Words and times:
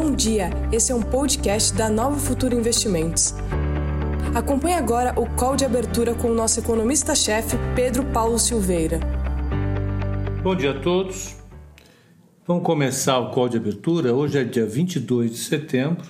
Bom 0.00 0.14
dia, 0.14 0.50
esse 0.70 0.92
é 0.92 0.94
um 0.94 1.02
podcast 1.02 1.74
da 1.74 1.90
Nova 1.90 2.16
Futuro 2.20 2.54
Investimentos. 2.54 3.34
Acompanhe 4.32 4.76
agora 4.76 5.12
o 5.20 5.28
call 5.34 5.56
de 5.56 5.64
abertura 5.64 6.14
com 6.14 6.30
o 6.30 6.34
nosso 6.34 6.60
economista-chefe, 6.60 7.56
Pedro 7.74 8.04
Paulo 8.12 8.38
Silveira. 8.38 9.00
Bom 10.40 10.54
dia 10.54 10.70
a 10.70 10.80
todos. 10.80 11.34
Vamos 12.46 12.62
começar 12.62 13.18
o 13.18 13.32
call 13.32 13.48
de 13.48 13.56
abertura. 13.56 14.14
Hoje 14.14 14.38
é 14.38 14.44
dia 14.44 14.64
22 14.64 15.32
de 15.32 15.38
setembro. 15.38 16.06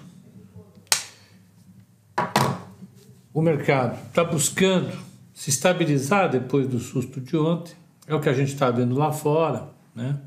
O 3.32 3.40
mercado 3.40 3.98
está 4.06 4.22
buscando 4.22 4.92
se 5.32 5.48
estabilizar 5.48 6.30
depois 6.30 6.68
do 6.68 6.78
susto 6.78 7.22
de 7.22 7.38
ontem. 7.38 7.72
É 8.06 8.14
o 8.14 8.20
que 8.20 8.28
a 8.28 8.34
gente 8.34 8.52
está 8.52 8.70
vendo 8.70 8.94
lá 8.94 9.12
fora, 9.12 9.70
né? 9.94 10.20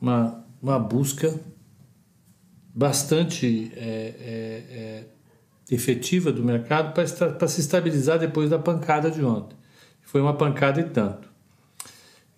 Uma, 0.00 0.44
uma 0.60 0.80
busca 0.80 1.32
bastante 2.74 3.70
é, 3.76 3.80
é, 3.80 4.76
é, 4.76 5.04
efetiva 5.70 6.32
do 6.32 6.42
mercado 6.42 6.92
para 6.92 7.48
se 7.48 7.60
estabilizar 7.60 8.18
depois 8.18 8.50
da 8.50 8.58
pancada 8.58 9.10
de 9.10 9.24
ontem. 9.24 9.56
Foi 10.02 10.20
uma 10.20 10.34
pancada 10.34 10.80
e 10.80 10.84
tanto. 10.84 11.32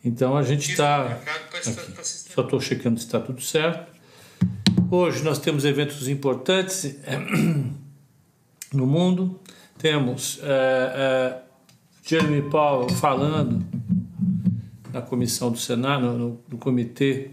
Então 0.04 0.36
a 0.36 0.42
gente 0.42 0.70
está. 0.70 1.18
Só 2.02 2.42
estou 2.42 2.60
checando 2.60 3.00
se 3.00 3.06
está 3.06 3.18
tudo 3.18 3.40
certo. 3.40 3.96
Hoje 4.90 5.24
nós 5.24 5.38
temos 5.38 5.64
eventos 5.64 6.06
importantes 6.06 6.84
é, 7.04 7.18
no 8.72 8.86
mundo. 8.86 9.40
Temos 9.78 10.38
é, 10.42 10.46
é, 10.46 11.42
Jeremy 12.04 12.42
Powell 12.50 12.88
falando 12.90 13.66
na 14.92 15.02
comissão 15.02 15.50
do 15.50 15.58
Senado, 15.58 16.12
no, 16.12 16.40
no 16.48 16.56
Comitê 16.56 17.30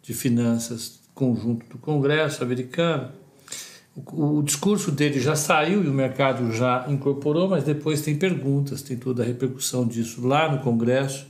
de 0.00 0.14
Finanças 0.14 1.03
conjunto 1.14 1.66
do 1.66 1.78
Congresso 1.78 2.42
americano. 2.42 3.12
O, 3.94 4.38
o, 4.38 4.42
discurso 4.42 4.90
dele 4.90 5.20
já 5.20 5.36
saiu 5.36 5.84
e 5.84 5.88
o 5.88 5.92
mercado 5.92 6.52
já 6.52 6.84
incorporou, 6.88 7.48
mas 7.48 7.62
depois 7.62 8.02
tem 8.02 8.16
perguntas, 8.16 8.82
tem 8.82 8.96
toda 8.96 9.22
a 9.22 9.26
repercussão 9.26 9.86
disso 9.86 10.26
lá 10.26 10.50
no 10.50 10.58
Congresso. 10.60 11.26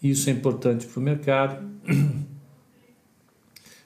Isso 0.00 0.30
é 0.30 0.32
importante 0.32 0.86
para 0.86 1.00
o 1.00 1.02
mercado. 1.02 1.68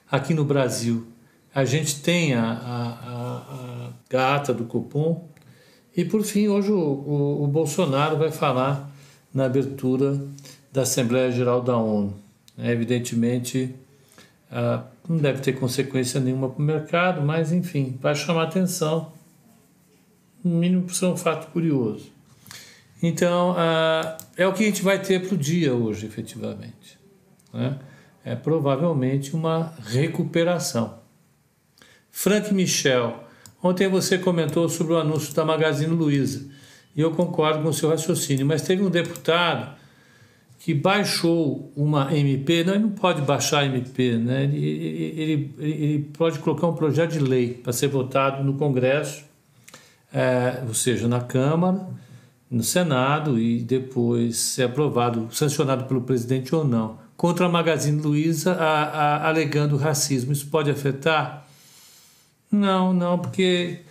Aqui 0.09 0.33
no 0.33 0.45
Brasil, 0.45 1.07
a 1.53 1.65
gente 1.65 2.01
tem 2.01 2.35
a, 2.35 2.43
a, 2.43 3.91
a, 4.13 4.17
a 4.17 4.35
ata 4.35 4.53
do 4.53 4.65
Copom. 4.65 5.27
E, 5.97 6.05
por 6.05 6.23
fim, 6.23 6.47
hoje 6.47 6.71
o, 6.71 6.77
o, 6.77 7.43
o 7.43 7.47
Bolsonaro 7.47 8.17
vai 8.17 8.31
falar 8.31 8.91
na 9.33 9.45
abertura 9.45 10.21
da 10.71 10.83
Assembleia 10.83 11.31
Geral 11.31 11.61
da 11.61 11.75
ONU. 11.75 12.13
É, 12.57 12.71
evidentemente, 12.71 13.73
ah, 14.51 14.83
não 15.11 15.17
deve 15.17 15.41
ter 15.41 15.53
consequência 15.53 16.19
nenhuma 16.19 16.49
para 16.49 16.61
o 16.61 16.65
mercado, 16.65 17.21
mas 17.21 17.51
enfim, 17.51 17.97
vai 18.01 18.15
chamar 18.15 18.43
atenção, 18.43 19.11
no 20.43 20.59
mínimo 20.59 20.83
por 20.83 20.93
ser 20.93 21.05
um 21.05 21.17
fato 21.17 21.51
curioso. 21.51 22.11
Então, 23.01 23.53
ah, 23.57 24.17
é 24.37 24.47
o 24.47 24.53
que 24.53 24.63
a 24.63 24.67
gente 24.67 24.81
vai 24.81 24.99
ter 24.99 25.25
para 25.25 25.35
o 25.35 25.37
dia 25.37 25.73
hoje, 25.73 26.05
efetivamente. 26.05 26.97
Né? 27.53 27.77
É 28.23 28.35
provavelmente 28.35 29.35
uma 29.35 29.73
recuperação. 29.85 30.99
Frank 32.11 32.53
Michel, 32.53 33.23
ontem 33.61 33.87
você 33.87 34.17
comentou 34.17 34.67
sobre 34.69 34.93
o 34.93 34.97
anúncio 34.97 35.33
da 35.33 35.45
Magazine 35.45 35.93
Luiza, 35.93 36.47
e 36.95 37.01
eu 37.01 37.11
concordo 37.11 37.61
com 37.61 37.69
o 37.69 37.73
seu 37.73 37.89
raciocínio, 37.89 38.45
mas 38.45 38.61
teve 38.61 38.81
um 38.81 38.89
deputado 38.89 39.75
que 40.65 40.73
baixou 40.73 41.71
uma 41.75 42.11
MP, 42.17 42.63
não, 42.63 42.73
ele 42.73 42.83
não 42.85 42.89
pode 42.89 43.21
baixar 43.21 43.67
MP, 43.67 44.17
né? 44.17 44.45
ele, 44.45 44.57
ele, 45.15 45.55
ele 45.59 46.09
pode 46.11 46.39
colocar 46.39 46.65
um 46.65 46.73
projeto 46.73 47.11
de 47.11 47.19
lei 47.19 47.53
para 47.53 47.71
ser 47.71 47.87
votado 47.87 48.43
no 48.43 48.55
Congresso, 48.55 49.23
é, 50.11 50.63
ou 50.67 50.73
seja, 50.73 51.07
na 51.07 51.21
Câmara, 51.21 51.87
no 52.49 52.63
Senado 52.63 53.39
e 53.39 53.61
depois 53.61 54.37
ser 54.37 54.63
aprovado, 54.63 55.27
sancionado 55.31 55.83
pelo 55.83 56.01
presidente 56.01 56.55
ou 56.55 56.65
não, 56.65 56.97
contra 57.15 57.45
a 57.45 57.49
Magazine 57.49 58.01
Luiza, 58.01 58.53
a, 58.53 58.85
a, 58.85 59.27
alegando 59.29 59.77
racismo. 59.77 60.31
Isso 60.31 60.47
pode 60.47 60.71
afetar? 60.71 61.45
Não, 62.51 62.91
não, 62.91 63.19
porque 63.19 63.81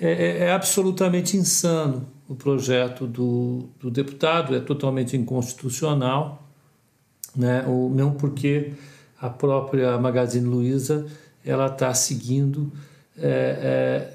é, 0.00 0.12
é, 0.12 0.38
é 0.44 0.52
absolutamente 0.52 1.36
insano 1.36 2.06
o 2.30 2.36
projeto 2.36 3.08
do, 3.08 3.70
do 3.80 3.90
deputado, 3.90 4.54
é 4.54 4.60
totalmente 4.60 5.16
inconstitucional, 5.16 6.48
né? 7.34 7.64
ou 7.66 7.90
não 7.90 8.12
porque 8.12 8.72
a 9.20 9.28
própria 9.28 9.98
Magazine 9.98 10.46
Luiza 10.46 11.08
ela 11.44 11.66
está 11.66 11.92
seguindo 11.92 12.72
é, 13.18 14.12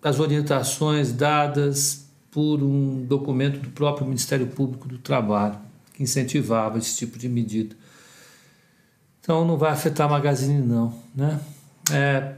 as 0.00 0.20
orientações 0.20 1.10
dadas 1.10 2.06
por 2.30 2.62
um 2.62 3.04
documento 3.04 3.58
do 3.58 3.70
próprio 3.70 4.06
Ministério 4.06 4.46
Público 4.46 4.86
do 4.86 4.98
Trabalho, 4.98 5.58
que 5.92 6.04
incentivava 6.04 6.78
esse 6.78 6.96
tipo 6.96 7.18
de 7.18 7.28
medida. 7.28 7.74
Então 9.20 9.44
não 9.44 9.56
vai 9.56 9.72
afetar 9.72 10.06
a 10.06 10.10
Magazine 10.10 10.62
não, 10.62 10.94
né? 11.12 11.40
É, 11.90 12.34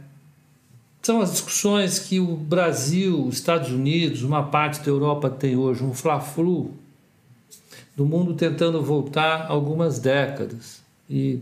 são 1.09 1.23
as 1.23 1.31
discussões 1.33 1.99
que 1.99 2.21
o 2.21 2.37
Brasil, 2.37 3.25
os 3.25 3.37
Estados 3.37 3.71
Unidos, 3.71 4.23
uma 4.23 4.43
parte 4.43 4.81
da 4.81 4.89
Europa 4.89 5.31
tem 5.31 5.57
hoje, 5.57 5.83
um 5.83 5.95
fla-flu 5.95 6.73
do 7.97 8.05
mundo 8.05 8.35
tentando 8.35 8.83
voltar 8.83 9.47
algumas 9.49 9.99
décadas. 9.99 10.83
E 11.09 11.39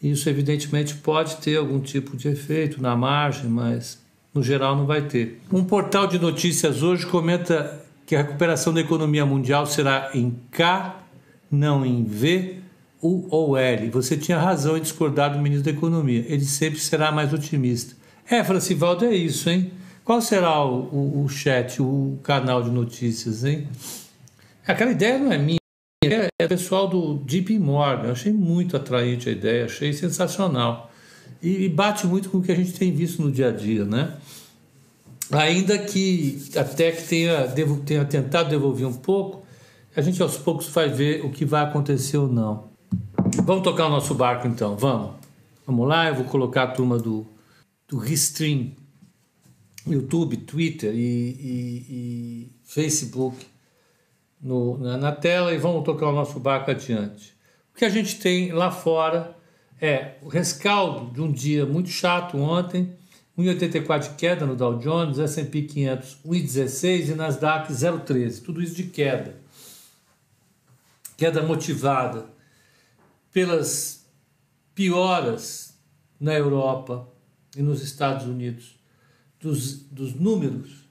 isso, 0.00 0.28
evidentemente, 0.28 0.94
pode 0.94 1.38
ter 1.38 1.56
algum 1.56 1.80
tipo 1.80 2.16
de 2.16 2.28
efeito 2.28 2.80
na 2.80 2.94
margem, 2.94 3.50
mas 3.50 3.98
no 4.32 4.44
geral 4.44 4.76
não 4.76 4.86
vai 4.86 5.02
ter. 5.02 5.40
Um 5.52 5.64
portal 5.64 6.06
de 6.06 6.16
notícias 6.16 6.80
hoje 6.80 7.04
comenta 7.04 7.84
que 8.06 8.14
a 8.14 8.22
recuperação 8.22 8.72
da 8.72 8.80
economia 8.80 9.26
mundial 9.26 9.66
será 9.66 10.10
em 10.14 10.38
K, 10.52 11.02
não 11.50 11.84
em 11.84 12.04
V, 12.04 12.58
U 13.02 13.26
ou 13.28 13.56
L. 13.56 13.90
Você 13.90 14.16
tinha 14.16 14.38
razão 14.38 14.76
em 14.76 14.80
discordar 14.80 15.32
do 15.32 15.40
ministro 15.40 15.64
da 15.64 15.76
Economia. 15.76 16.24
Ele 16.28 16.44
sempre 16.44 16.78
será 16.78 17.10
mais 17.10 17.32
otimista. 17.32 17.97
É, 18.30 18.44
Francivaldo, 18.44 19.06
é 19.06 19.14
isso, 19.14 19.48
hein? 19.48 19.72
Qual 20.04 20.20
será 20.20 20.62
o, 20.62 20.80
o, 20.92 21.24
o, 21.24 21.28
chat, 21.30 21.80
o 21.80 22.18
canal 22.22 22.62
de 22.62 22.70
notícias, 22.70 23.42
hein? 23.42 23.66
Aquela 24.66 24.90
ideia 24.90 25.18
não 25.18 25.32
é 25.32 25.38
minha, 25.38 25.58
é, 26.04 26.28
é 26.38 26.46
pessoal 26.46 26.86
do 26.86 27.22
JP 27.24 27.58
Morgan. 27.58 28.08
Eu 28.08 28.12
achei 28.12 28.30
muito 28.30 28.76
atraente 28.76 29.30
a 29.30 29.32
ideia, 29.32 29.64
achei 29.64 29.94
sensacional. 29.94 30.90
E, 31.42 31.64
e 31.64 31.68
bate 31.70 32.06
muito 32.06 32.28
com 32.28 32.38
o 32.38 32.42
que 32.42 32.52
a 32.52 32.54
gente 32.54 32.74
tem 32.74 32.92
visto 32.92 33.22
no 33.22 33.32
dia 33.32 33.48
a 33.48 33.50
dia, 33.50 33.86
né? 33.86 34.14
Ainda 35.32 35.78
que 35.78 36.50
até 36.54 36.92
que 36.92 37.02
tenha, 37.04 37.46
devo, 37.46 37.78
tenha 37.80 38.04
tentado 38.04 38.50
devolver 38.50 38.86
um 38.86 38.94
pouco, 38.94 39.42
a 39.96 40.02
gente 40.02 40.20
aos 40.22 40.36
poucos 40.36 40.68
vai 40.68 40.90
ver 40.90 41.24
o 41.24 41.30
que 41.30 41.46
vai 41.46 41.62
acontecer 41.62 42.18
ou 42.18 42.28
não. 42.28 42.68
Vamos 43.42 43.62
tocar 43.62 43.86
o 43.86 43.90
nosso 43.90 44.14
barco 44.14 44.46
então, 44.46 44.76
vamos. 44.76 45.12
Vamos 45.66 45.88
lá, 45.88 46.08
eu 46.08 46.14
vou 46.14 46.24
colocar 46.24 46.64
a 46.64 46.66
turma 46.66 46.98
do 46.98 47.26
do 47.88 47.96
Restream, 47.96 48.76
YouTube, 49.86 50.36
Twitter 50.36 50.94
e, 50.94 50.98
e, 50.98 51.86
e 51.88 52.52
Facebook 52.64 53.46
no, 54.40 54.76
na, 54.76 54.96
na, 54.98 55.12
tela 55.12 55.52
e 55.54 55.58
vamos 55.58 55.84
tocar 55.84 56.08
o 56.08 56.12
nosso 56.12 56.38
barco 56.38 56.70
adiante. 56.70 57.34
O 57.74 57.78
que 57.78 57.84
a 57.86 57.88
gente 57.88 58.18
tem 58.18 58.52
lá 58.52 58.70
fora 58.70 59.34
é 59.80 60.16
o 60.22 60.28
rescaldo 60.28 61.12
de 61.12 61.22
um 61.22 61.32
dia 61.32 61.64
muito 61.64 61.88
chato 61.88 62.36
ontem, 62.36 62.92
1,84 63.38 64.10
de 64.10 64.16
queda 64.16 64.44
no 64.44 64.54
Dow 64.54 64.78
Jones, 64.78 65.18
S&P 65.18 65.62
500 65.62 66.18
1,16 66.26 67.08
e 67.08 67.14
Nasdaq 67.14 67.72
0,13, 67.72 68.42
tudo 68.42 68.60
isso 68.60 68.74
de 68.74 68.84
queda. 68.84 69.40
Queda 71.16 71.42
motivada 71.42 72.26
pelas 73.32 74.04
pioras 74.74 75.74
na 76.20 76.34
Europa, 76.34 77.08
e 77.58 77.62
nos 77.62 77.82
Estados 77.82 78.24
Unidos 78.26 78.78
dos, 79.40 79.82
dos 79.90 80.14
números 80.14 80.88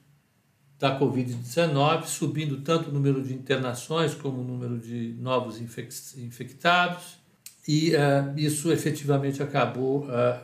da 0.78 1.00
Covid-19, 1.00 2.04
subindo 2.04 2.58
tanto 2.58 2.90
o 2.90 2.94
número 2.94 3.24
de 3.24 3.34
internações 3.34 4.14
como 4.14 4.42
o 4.42 4.44
número 4.44 4.78
de 4.78 5.16
novos 5.20 5.60
infectados, 5.60 7.18
e 7.68 7.94
uh, 7.96 8.38
isso 8.38 8.72
efetivamente 8.72 9.42
acabou 9.42 10.06
uh, 10.06 10.40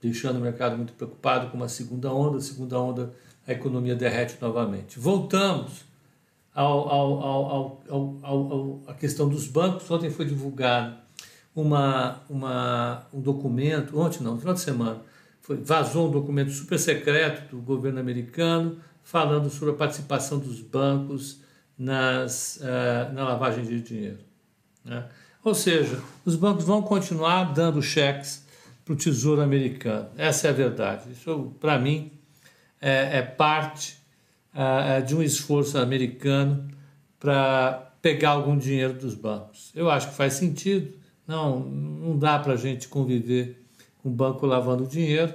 deixando 0.00 0.38
o 0.38 0.40
mercado 0.40 0.76
muito 0.76 0.92
preocupado 0.94 1.50
com 1.50 1.56
uma 1.56 1.68
segunda 1.68 2.12
onda. 2.12 2.38
A 2.38 2.40
segunda 2.40 2.80
onda, 2.80 3.14
a 3.46 3.52
economia 3.52 3.94
derrete 3.94 4.36
novamente. 4.40 4.98
Voltamos 4.98 5.84
ao, 6.54 6.88
ao, 6.88 7.22
ao, 7.22 7.82
ao, 8.22 8.82
à 8.86 8.94
questão 8.94 9.28
dos 9.28 9.46
bancos. 9.46 9.88
Ontem 9.90 10.10
foi 10.10 10.24
divulgado 10.24 10.96
uma, 11.54 12.20
uma, 12.28 13.06
um 13.12 13.20
documento, 13.20 13.98
ontem 13.98 14.22
não, 14.22 14.34
no 14.34 14.40
final 14.40 14.54
de 14.54 14.60
semana, 14.60 15.00
foi, 15.40 15.56
vazou 15.56 16.08
um 16.08 16.10
documento 16.10 16.50
super 16.50 16.78
secreto 16.78 17.54
do 17.54 17.62
governo 17.62 17.98
americano 17.98 18.78
falando 19.02 19.50
sobre 19.50 19.74
a 19.74 19.76
participação 19.76 20.38
dos 20.38 20.60
bancos 20.60 21.40
nas, 21.76 22.56
uh, 22.56 23.12
na 23.12 23.24
lavagem 23.24 23.64
de 23.64 23.80
dinheiro. 23.80 24.18
Né? 24.84 25.04
Ou 25.42 25.54
seja, 25.54 26.00
os 26.24 26.36
bancos 26.36 26.64
vão 26.64 26.82
continuar 26.82 27.52
dando 27.52 27.82
cheques 27.82 28.44
para 28.84 28.92
o 28.94 28.96
Tesouro 28.96 29.40
Americano. 29.40 30.08
Essa 30.16 30.48
é 30.48 30.50
a 30.50 30.52
verdade. 30.52 31.10
Isso, 31.12 31.54
para 31.58 31.78
mim, 31.78 32.12
é, 32.80 33.18
é 33.18 33.22
parte 33.22 33.98
é, 34.54 35.00
de 35.00 35.14
um 35.14 35.22
esforço 35.22 35.78
americano 35.78 36.68
para 37.18 37.92
pegar 38.02 38.30
algum 38.30 38.56
dinheiro 38.56 38.94
dos 38.94 39.14
bancos. 39.14 39.70
Eu 39.74 39.90
acho 39.90 40.08
que 40.08 40.14
faz 40.14 40.34
sentido. 40.34 40.99
Não, 41.30 41.60
não 41.60 42.18
dá 42.18 42.40
para 42.40 42.54
a 42.54 42.56
gente 42.56 42.88
conviver 42.88 43.64
com 44.02 44.08
o 44.08 44.12
banco 44.12 44.44
lavando 44.46 44.84
dinheiro 44.84 45.32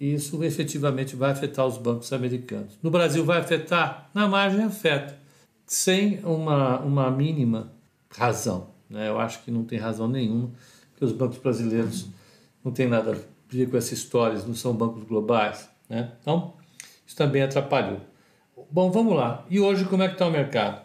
e 0.00 0.12
isso 0.12 0.42
efetivamente 0.42 1.14
vai 1.14 1.30
afetar 1.30 1.64
os 1.64 1.78
bancos 1.78 2.12
americanos. 2.12 2.76
No 2.82 2.90
Brasil 2.90 3.24
vai 3.24 3.38
afetar? 3.38 4.10
Na 4.12 4.26
margem 4.26 4.64
afeta, 4.64 5.16
sem 5.64 6.18
uma, 6.24 6.80
uma 6.80 7.08
mínima 7.12 7.70
razão. 8.10 8.70
Né? 8.88 9.08
Eu 9.08 9.20
acho 9.20 9.44
que 9.44 9.52
não 9.52 9.62
tem 9.62 9.78
razão 9.78 10.08
nenhuma, 10.08 10.50
que 10.96 11.04
os 11.04 11.12
bancos 11.12 11.38
brasileiros 11.38 12.08
não 12.64 12.72
têm 12.72 12.88
nada 12.88 13.12
a 13.12 13.16
ver 13.48 13.70
com 13.70 13.76
essas 13.76 13.92
histórias, 13.92 14.44
não 14.44 14.54
são 14.56 14.74
bancos 14.74 15.04
globais. 15.04 15.70
Né? 15.88 16.10
Então, 16.20 16.54
isso 17.06 17.14
também 17.14 17.42
atrapalhou. 17.42 18.00
Bom, 18.68 18.90
vamos 18.90 19.14
lá. 19.14 19.46
E 19.48 19.60
hoje 19.60 19.84
como 19.84 20.02
é 20.02 20.08
que 20.08 20.14
está 20.14 20.26
o 20.26 20.30
mercado? 20.32 20.82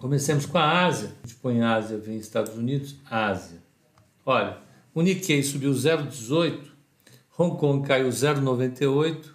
Comecemos 0.00 0.46
com 0.46 0.56
a 0.56 0.86
Ásia. 0.86 1.12
A 1.22 1.26
gente 1.26 1.38
põe 1.38 1.60
Ásia, 1.60 1.98
vem 1.98 2.16
Estados 2.16 2.56
Unidos, 2.56 2.96
Ásia. 3.10 3.63
Olha, 4.26 4.58
o 4.94 5.02
Nikkei 5.02 5.42
subiu 5.42 5.72
0,18, 5.72 6.70
Hong 7.38 7.56
Kong 7.56 7.86
caiu 7.86 8.08
0,98, 8.08 9.26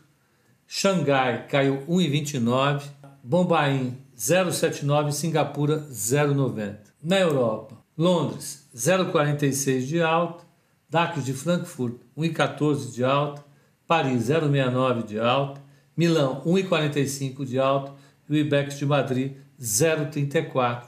Xangai 0.68 1.48
caiu 1.48 1.84
1,29, 1.88 2.84
Bombaim 3.24 3.98
0,79 4.18 5.10
e 5.10 5.12
Singapura 5.12 5.88
0,90. 5.92 6.78
Na 7.04 7.20
Europa, 7.20 7.78
Londres 7.98 8.68
0,46 8.76 9.86
de 9.86 10.02
alta, 10.02 10.44
DAX 10.90 11.24
de 11.24 11.34
Frankfurt 11.34 12.02
1,14 12.18 12.94
de 12.94 13.04
alta, 13.04 13.46
Paris 13.86 14.30
0,69 14.30 15.06
de 15.06 15.20
alta, 15.20 15.62
Milão 15.96 16.42
1,45 16.46 17.46
de 17.46 17.60
alta 17.60 17.94
e 18.28 18.34
o 18.34 18.38
IBEX 18.38 18.78
de 18.78 18.86
Madrid 18.86 19.34
0,34 19.60 20.84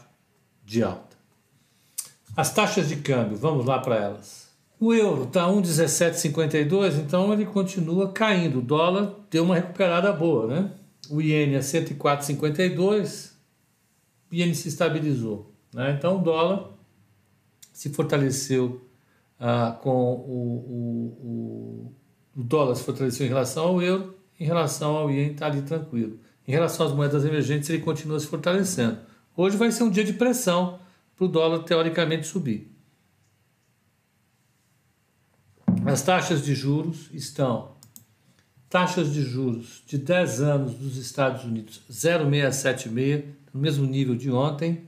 de 0.63 0.83
alta. 0.83 1.11
As 2.36 2.54
taxas 2.54 2.88
de 2.88 2.95
câmbio, 2.98 3.38
vamos 3.38 3.66
lá 3.66 3.80
para 3.80 3.95
elas. 3.95 4.50
O 4.80 4.94
euro 4.94 5.25
está 5.25 5.48
1,1752, 5.48 6.98
então 7.00 7.31
ele 7.31 7.45
continua 7.45 8.12
caindo. 8.12 8.60
O 8.60 8.62
dólar 8.62 9.13
deu 9.30 9.44
uma 9.44 9.56
recuperada 9.56 10.12
boa, 10.12 10.48
né? 10.48 10.72
O 11.10 11.22
iene 11.22 11.56
é 11.56 11.60
104,52, 11.60 13.31
o 14.31 14.36
iene 14.36 14.56
se 14.56 14.69
estabilizou. 14.69 15.54
Né? 15.74 15.95
Então 15.98 16.18
o 16.18 16.24
dólar 16.24 16.69
se 17.74 17.89
fortaleceu 17.89 18.81
ah, 19.39 19.78
com 19.81 19.89
o, 19.89 20.31
o, 20.69 21.94
o, 22.36 22.39
o, 22.39 22.44
dólar 22.44 22.75
se 22.75 22.83
fortaleceu 22.83 23.25
em 23.25 23.30
relação 23.30 23.66
ao 23.66 23.81
euro, 23.81 24.16
em 24.39 24.45
relação 24.45 24.95
ao 24.95 25.12
iene 25.12 25.33
está 25.33 25.48
ali 25.48 25.62
tranquilo. 25.62 26.18
Em 26.48 26.51
relação 26.51 26.88
às 26.88 26.94
moedas 26.94 27.24
emergentes, 27.25 27.69
ele 27.69 27.83
continua 27.83 28.19
se 28.19 28.28
fortalecendo. 28.28 28.98
Hoje 29.36 29.57
vai 29.57 29.72
ser 29.72 29.83
um 29.83 29.89
dia 29.89 30.04
de 30.04 30.13
pressão 30.13 30.80
para 31.21 31.25
o 31.25 31.27
dólar 31.27 31.59
teoricamente 31.59 32.25
subir. 32.25 32.71
As 35.85 36.01
taxas 36.01 36.44
de 36.44 36.56
juros 36.56 37.09
estão 37.13 37.73
taxas 38.68 39.13
de 39.13 39.21
juros 39.21 39.83
de 39.85 40.00
10 40.00 40.41
anos 40.41 40.73
dos 40.73 40.97
Estados 40.97 41.44
Unidos 41.44 41.81
0,676, 41.91 43.25
no 43.53 43.62
mesmo 43.62 43.85
nível 43.85 44.15
de 44.15 44.31
ontem. 44.31 44.88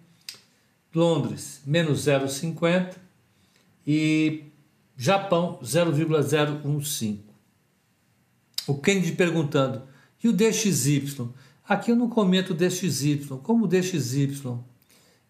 Londres, 0.96 1.62
menos 1.68 2.06
0,50 2.06 2.96
e 3.86 4.46
Japão, 4.98 5.60
0,015. 5.64 7.20
O 8.66 8.76
Kennedy 8.76 9.12
perguntando, 9.12 9.84
e 10.24 10.28
o 10.28 10.34
DXY? 10.34 11.30
Aqui 11.68 11.92
eu 11.92 11.96
não 11.96 12.10
comento 12.10 12.54
DXY. 12.54 13.28
Como 13.44 13.66
o 13.66 13.68
DXY 13.68 14.64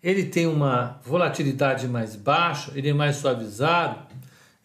ele 0.03 0.25
tem 0.25 0.45
uma 0.45 0.99
volatilidade 1.05 1.87
mais 1.87 2.15
baixa, 2.15 2.73
ele 2.75 2.89
é 2.89 2.93
mais 2.93 3.15
suavizado, 3.15 4.05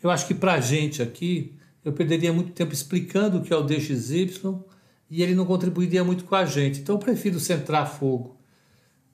eu 0.02 0.11
acho 0.11 0.26
que 0.26 0.35
para 0.35 0.55
a 0.55 0.61
gente 0.61 1.00
aqui, 1.00 1.55
eu 1.85 1.93
perderia 1.93 2.32
muito 2.32 2.52
tempo 2.52 2.73
explicando 2.73 3.38
o 3.38 3.43
que 3.43 3.52
é 3.52 3.56
o 3.56 3.62
DXY 3.62 4.32
e 5.08 5.23
ele 5.23 5.35
não 5.35 5.46
contribuiria 5.46 6.02
muito 6.02 6.25
com 6.25 6.35
a 6.35 6.44
gente. 6.44 6.81
Então 6.81 6.96
eu 6.96 6.99
prefiro 6.99 7.38
centrar 7.38 7.88
fogo 7.88 8.37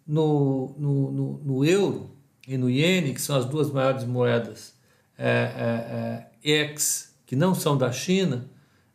no, 0.07 0.75
no, 0.79 1.11
no, 1.13 1.39
no 1.45 1.65
euro 1.65 2.11
e 2.49 2.57
no 2.57 2.69
iene, 2.69 3.15
que 3.15 3.21
são 3.21 3.37
as 3.37 3.45
duas 3.45 3.71
maiores 3.71 4.05
moedas 4.05 4.75
é, 5.17 5.29
é, 5.29 6.49
é, 6.49 6.61
ex, 6.63 7.15
que 7.27 7.37
não 7.37 7.55
são 7.55 7.77
da 7.77 7.93
China, 7.93 8.49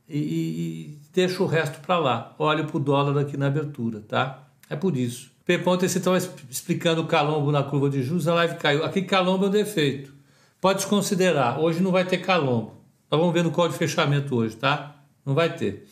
e, 0.08 0.18
e 0.18 1.00
deixo 1.14 1.44
o 1.44 1.48
resto 1.48 1.80
para 1.82 2.00
lá. 2.00 2.36
Olho 2.40 2.66
para 2.66 2.78
o 2.78 2.80
dólar 2.80 3.22
aqui 3.22 3.38
na 3.38 3.48
abertura, 3.48 4.02
tá? 4.02 4.48
É 4.70 4.76
por 4.76 4.98
isso. 4.98 5.32
Ontem 5.66 5.88
você 5.88 5.98
estava 5.98 6.18
explicando 6.18 7.02
o 7.02 7.08
calombo 7.08 7.52
na 7.52 7.64
curva 7.64 7.90
de 7.90 8.04
juros, 8.04 8.28
a 8.28 8.36
live 8.36 8.58
caiu. 8.58 8.84
Aqui 8.84 9.02
calombo 9.02 9.46
é 9.46 9.48
o 9.48 9.52
defeito. 9.52 10.14
Pode 10.62 10.86
considerar, 10.86 11.60
hoje 11.60 11.82
não 11.82 11.92
vai 11.92 12.06
ter 12.06 12.20
calombo. 12.20 12.76
Nós 13.10 13.20
vamos 13.20 13.34
ver 13.34 13.44
no 13.44 13.50
código 13.50 13.74
de 13.74 13.80
fechamento 13.80 14.36
hoje, 14.36 14.56
tá? 14.56 14.96
Não 15.26 15.34
vai 15.34 15.56
ter. 15.56 15.88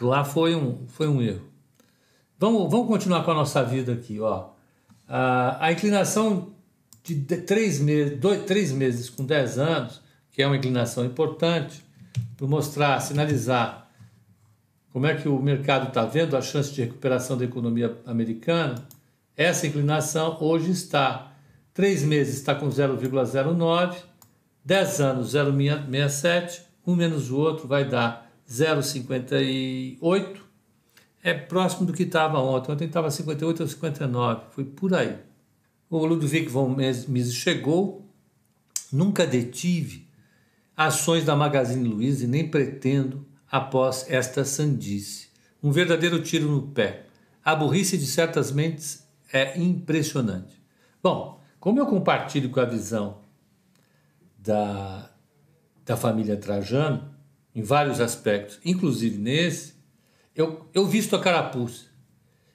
Lá 0.00 0.24
foi 0.24 0.54
um, 0.54 0.86
foi 0.88 1.08
um 1.08 1.22
erro. 1.22 1.46
Vamos, 2.38 2.70
vamos 2.70 2.86
continuar 2.86 3.24
com 3.24 3.30
a 3.30 3.34
nossa 3.34 3.62
vida 3.62 3.92
aqui, 3.92 4.20
ó. 4.20 4.50
A, 5.08 5.66
a 5.66 5.72
inclinação 5.72 6.52
de 7.02 7.14
três 7.14 7.80
meses, 7.80 8.18
dois, 8.18 8.44
três 8.44 8.72
meses 8.72 9.08
com 9.08 9.24
10 9.24 9.58
anos, 9.58 10.02
que 10.30 10.42
é 10.42 10.46
uma 10.46 10.56
inclinação 10.56 11.04
importante, 11.04 11.82
para 12.36 12.46
mostrar, 12.46 13.00
sinalizar 13.00 13.81
como 14.92 15.06
é 15.06 15.14
que 15.14 15.28
o 15.28 15.38
mercado 15.40 15.88
está 15.88 16.04
vendo 16.04 16.36
a 16.36 16.42
chance 16.42 16.72
de 16.72 16.82
recuperação 16.82 17.36
da 17.36 17.44
economia 17.44 17.96
americana, 18.06 18.86
essa 19.36 19.66
inclinação 19.66 20.36
hoje 20.40 20.70
está 20.70 21.32
Três 21.74 22.02
meses 22.02 22.36
está 22.36 22.54
com 22.54 22.68
0,09, 22.68 23.96
10 24.62 25.00
anos 25.00 25.34
0,67, 25.34 26.60
um 26.86 26.94
menos 26.94 27.30
o 27.30 27.38
outro 27.38 27.66
vai 27.66 27.88
dar 27.88 28.30
0,58. 28.46 30.36
É 31.22 31.32
próximo 31.32 31.86
do 31.86 31.94
que 31.94 32.02
estava 32.02 32.38
ontem. 32.40 32.72
Ontem 32.72 32.84
estava 32.84 33.10
58 33.10 33.60
ou 33.62 33.66
59, 33.68 34.42
foi 34.50 34.64
por 34.64 34.92
aí. 34.92 35.16
O 35.88 36.04
Ludwig 36.04 36.46
von 36.48 36.68
Mises 36.68 37.34
chegou, 37.34 38.06
nunca 38.92 39.26
detive 39.26 40.06
ações 40.76 41.24
da 41.24 41.34
Magazine 41.34 41.88
Luiza 41.88 42.24
e 42.24 42.26
nem 42.26 42.46
pretendo 42.48 43.26
após 43.52 44.06
esta 44.08 44.46
sandice. 44.46 45.28
Um 45.62 45.70
verdadeiro 45.70 46.22
tiro 46.22 46.50
no 46.50 46.68
pé. 46.68 47.04
A 47.44 47.54
burrice 47.54 47.98
de 47.98 48.06
certas 48.06 48.50
mentes 48.50 49.06
é 49.30 49.58
impressionante. 49.60 50.58
Bom, 51.02 51.38
como 51.60 51.78
eu 51.78 51.86
compartilho 51.86 52.48
com 52.48 52.60
a 52.60 52.64
visão 52.64 53.20
da, 54.38 55.10
da 55.84 55.96
família 55.98 56.36
Trajano, 56.36 57.12
em 57.54 57.62
vários 57.62 58.00
aspectos, 58.00 58.58
inclusive 58.64 59.18
nesse, 59.18 59.74
eu, 60.34 60.66
eu 60.72 60.86
visto 60.86 61.14
a 61.14 61.20
carapuça. 61.20 61.84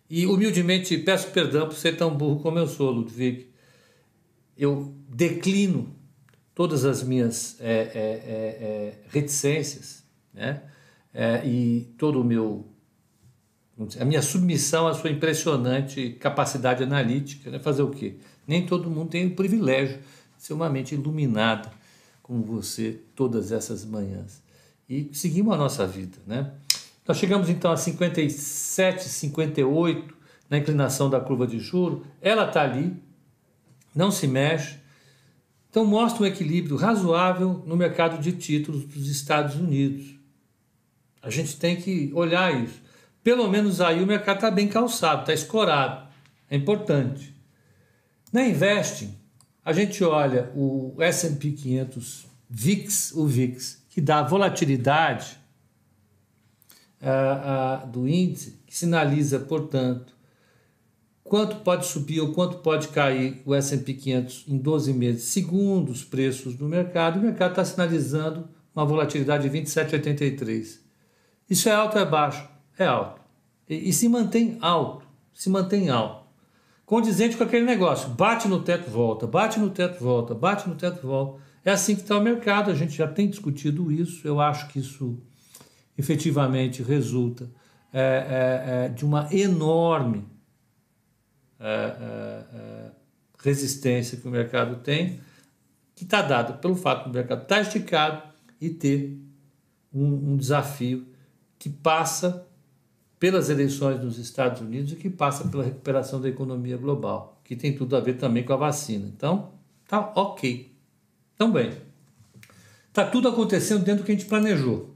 E 0.10 0.26
humildemente 0.26 0.98
peço 0.98 1.30
perdão 1.30 1.68
por 1.68 1.76
ser 1.76 1.96
tão 1.96 2.18
burro 2.18 2.40
como 2.40 2.58
eu 2.58 2.66
sou, 2.66 2.90
Ludwig. 2.90 3.52
Eu 4.58 4.96
declino 5.08 5.96
todas 6.56 6.86
as 6.86 7.04
minhas 7.04 7.56
é, 7.60 7.72
é, 7.72 7.92
é, 7.94 9.00
reticências 9.10 10.08
né? 10.38 10.62
É, 11.20 11.44
e 11.44 11.96
todo 11.98 12.22
o 12.22 12.24
meu 12.24 12.64
a 14.00 14.06
minha 14.06 14.22
submissão 14.22 14.88
à 14.88 14.94
sua 14.94 15.10
impressionante 15.10 16.12
capacidade 16.20 16.84
analítica. 16.84 17.50
Né? 17.50 17.58
Fazer 17.58 17.82
o 17.82 17.90
quê? 17.90 18.18
Nem 18.46 18.68
todo 18.68 18.88
mundo 18.88 19.10
tem 19.10 19.26
o 19.26 19.36
privilégio 19.36 19.98
de 20.38 20.44
ser 20.44 20.54
uma 20.54 20.70
mente 20.70 20.94
iluminada 20.94 21.72
como 22.22 22.44
você 22.44 23.00
todas 23.16 23.52
essas 23.52 23.84
manhãs. 23.84 24.44
E 24.88 25.10
seguimos 25.12 25.56
a 25.56 25.58
nossa 25.58 25.88
vida, 25.88 26.18
né? 26.28 26.52
Nós 27.08 27.18
chegamos 27.18 27.50
então 27.50 27.72
a 27.72 27.78
57, 27.78 29.10
58 29.10 30.16
na 30.48 30.60
inclinação 30.60 31.10
da 31.10 31.20
curva 31.20 31.48
de 31.48 31.58
juro. 31.58 32.06
Ela 32.22 32.48
está 32.48 32.62
ali, 32.62 32.96
não 33.96 34.12
se 34.12 34.28
mexe. 34.28 34.78
Então 35.70 35.84
mostra 35.84 36.24
um 36.24 36.26
equilíbrio 36.28 36.76
razoável 36.76 37.64
no 37.66 37.76
mercado 37.76 38.22
de 38.22 38.34
títulos 38.34 38.86
dos 38.86 39.10
Estados 39.10 39.56
Unidos. 39.56 40.17
A 41.28 41.30
gente 41.30 41.58
tem 41.58 41.76
que 41.76 42.10
olhar 42.14 42.64
isso. 42.64 42.82
Pelo 43.22 43.50
menos 43.50 43.82
aí 43.82 44.02
o 44.02 44.08
mercado 44.08 44.38
está 44.38 44.50
bem 44.50 44.70
calçado, 44.70 45.22
está 45.22 45.34
escorado. 45.34 46.08
É 46.50 46.56
importante. 46.56 47.36
Na 48.32 48.46
Investing, 48.46 49.14
a 49.66 49.74
gente 49.74 50.02
olha 50.06 50.50
o 50.56 50.96
S&P 50.98 51.52
500 51.52 52.28
VIX, 52.50 53.12
o 53.12 53.26
VIX, 53.26 53.84
que 53.90 54.00
dá 54.00 54.24
volatilidade 54.24 55.38
uh, 57.02 57.86
do 57.88 58.08
índice, 58.08 58.62
que 58.66 58.74
sinaliza, 58.74 59.42
portanto, 59.42 60.16
quanto 61.22 61.58
pode 61.58 61.86
subir 61.86 62.22
ou 62.22 62.32
quanto 62.32 62.60
pode 62.60 62.88
cair 62.88 63.42
o 63.46 63.54
S&P 63.54 63.94
500 63.94 64.46
em 64.48 64.58
12 64.58 64.94
meses, 64.94 65.24
segundo 65.26 65.92
os 65.92 66.06
preços 66.06 66.56
do 66.56 66.70
mercado, 66.70 67.20
o 67.20 67.22
mercado 67.22 67.50
está 67.50 67.66
sinalizando 67.66 68.48
uma 68.74 68.86
volatilidade 68.86 69.50
de 69.50 69.60
27,83. 69.60 70.87
Isso 71.50 71.70
é 71.70 71.74
alto 71.74 71.96
ou 71.96 72.02
é 72.02 72.06
baixo? 72.06 72.48
É 72.78 72.86
alto. 72.86 73.22
E, 73.70 73.90
e, 73.90 73.94
se 73.94 74.08
mantém 74.08 74.58
alto, 74.62 75.06
se 75.34 75.50
mantém 75.50 75.90
alto. 75.90 76.26
Condizente 76.86 77.36
com 77.36 77.44
aquele 77.44 77.66
negócio, 77.66 78.10
bate 78.10 78.48
no 78.48 78.62
teto, 78.62 78.90
volta, 78.90 79.28
bate 79.28 79.60
no 79.60 79.70
teto, 79.70 80.02
volta, 80.02 80.34
bate 80.34 80.70
no 80.70 80.76
teto, 80.76 81.06
volta. 81.06 81.42
É 81.66 81.72
assim 81.72 81.96
que 81.96 82.02
está 82.02 82.18
o 82.18 82.22
mercado, 82.22 82.72
a 82.72 82.76
gente 82.76 82.96
já 82.96 83.08
tem 83.08 83.30
discutido 83.30 83.92
isso, 83.92 84.26
eu 84.26 84.40
acho 84.40 84.70
que 84.70 84.80
isso 84.80 85.22
efetivamente 85.98 86.82
resulta 86.82 87.50
é, 87.92 88.00
é, 88.00 88.86
é, 88.86 88.90
de 88.90 89.04
uma 89.04 89.28
enorme 89.34 90.26
é, 91.60 91.66
é, 91.66 92.56
é, 92.56 92.92
resistência 93.40 94.18
que 94.18 94.28
o 94.28 94.32
mercado 94.32 94.78
tem, 94.78 95.20
que 95.96 96.04
está 96.04 96.22
dada 96.22 96.54
pelo 96.54 96.76
fato 96.76 97.10
do 97.10 97.14
mercado 97.14 97.42
estar 97.42 97.56
tá 97.56 97.62
esticado 97.62 98.24
e 98.62 98.70
ter 98.70 99.20
um, 99.94 100.34
um 100.34 100.38
desafio 100.38 101.08
que 101.58 101.70
passa 101.70 102.46
pelas 103.20 103.50
eleições 103.50 104.00
nos 104.00 104.18
Estados 104.18 104.62
Unidos 104.62 104.94
e 104.94 104.96
que 104.96 105.10
passa 105.10 105.48
pela 105.48 105.64
recuperação 105.64 106.22
da 106.22 106.30
economia 106.30 106.78
global, 106.78 107.42
que 107.44 107.56
tem 107.56 107.76
tudo 107.76 107.96
a 107.96 108.00
ver 108.00 108.14
também 108.14 108.44
com 108.44 108.54
a 108.54 108.58
vacina. 108.58 109.08
Então, 109.08 109.52
tá 109.88 110.12
ok. 110.16 110.72
Então, 111.36 111.52
bem, 111.52 111.72
tá 112.94 113.06
tudo 113.06 113.28
acontecendo 113.28 113.84
dentro 113.84 114.04
do 114.04 114.06
que 114.06 114.12
a 114.12 114.16
gente 114.16 114.28
planejou, 114.28 114.96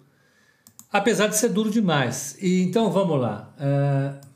apesar 0.91 1.27
de 1.27 1.37
ser 1.37 1.49
duro 1.49 1.71
demais. 1.71 2.37
E 2.41 2.61
então, 2.61 2.91
vamos 2.91 3.19
lá. 3.19 3.53
Uh, 3.57 4.31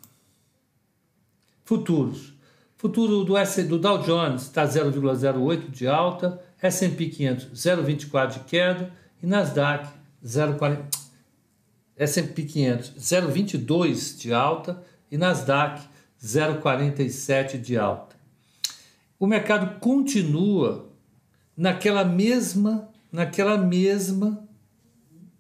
Futuros. 1.64 2.36
Futuro 2.78 3.24
do, 3.24 3.36
S, 3.36 3.64
do 3.64 3.80
Dow 3.80 3.98
Jones 4.00 4.44
está 4.44 4.68
0,08 4.68 5.72
de 5.72 5.88
alta, 5.88 6.40
S&P 6.62 7.08
500 7.08 7.46
0,24 7.48 8.34
de 8.34 8.40
queda 8.42 8.92
e 9.24 9.26
Nasdaq 9.26 9.90
0,40 10.24 11.05
S&P 11.98 12.44
500 12.44 12.94
0,22 13.00 14.18
de 14.18 14.34
alta 14.34 14.84
e 15.12 15.18
Nasdaq 15.18 15.82
0,47 16.22 17.60
de 17.60 17.78
alta. 17.78 18.16
O 19.20 19.28
mercado 19.28 19.80
continua 19.80 20.90
naquela 21.56 22.04
mesma 22.04 22.90
naquela 23.12 23.58
mesma 23.58 24.46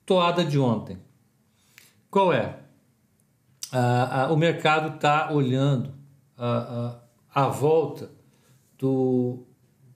toada 0.05 0.45
de 0.45 0.57
ontem. 0.57 0.97
Qual 2.09 2.31
é? 2.31 2.57
Ah, 3.71 4.23
ah, 4.23 4.31
o 4.31 4.37
mercado 4.37 4.95
está 4.95 5.31
olhando 5.33 5.93
a, 6.37 7.01
a, 7.33 7.43
a 7.43 7.47
volta 7.49 8.09
do, 8.77 9.45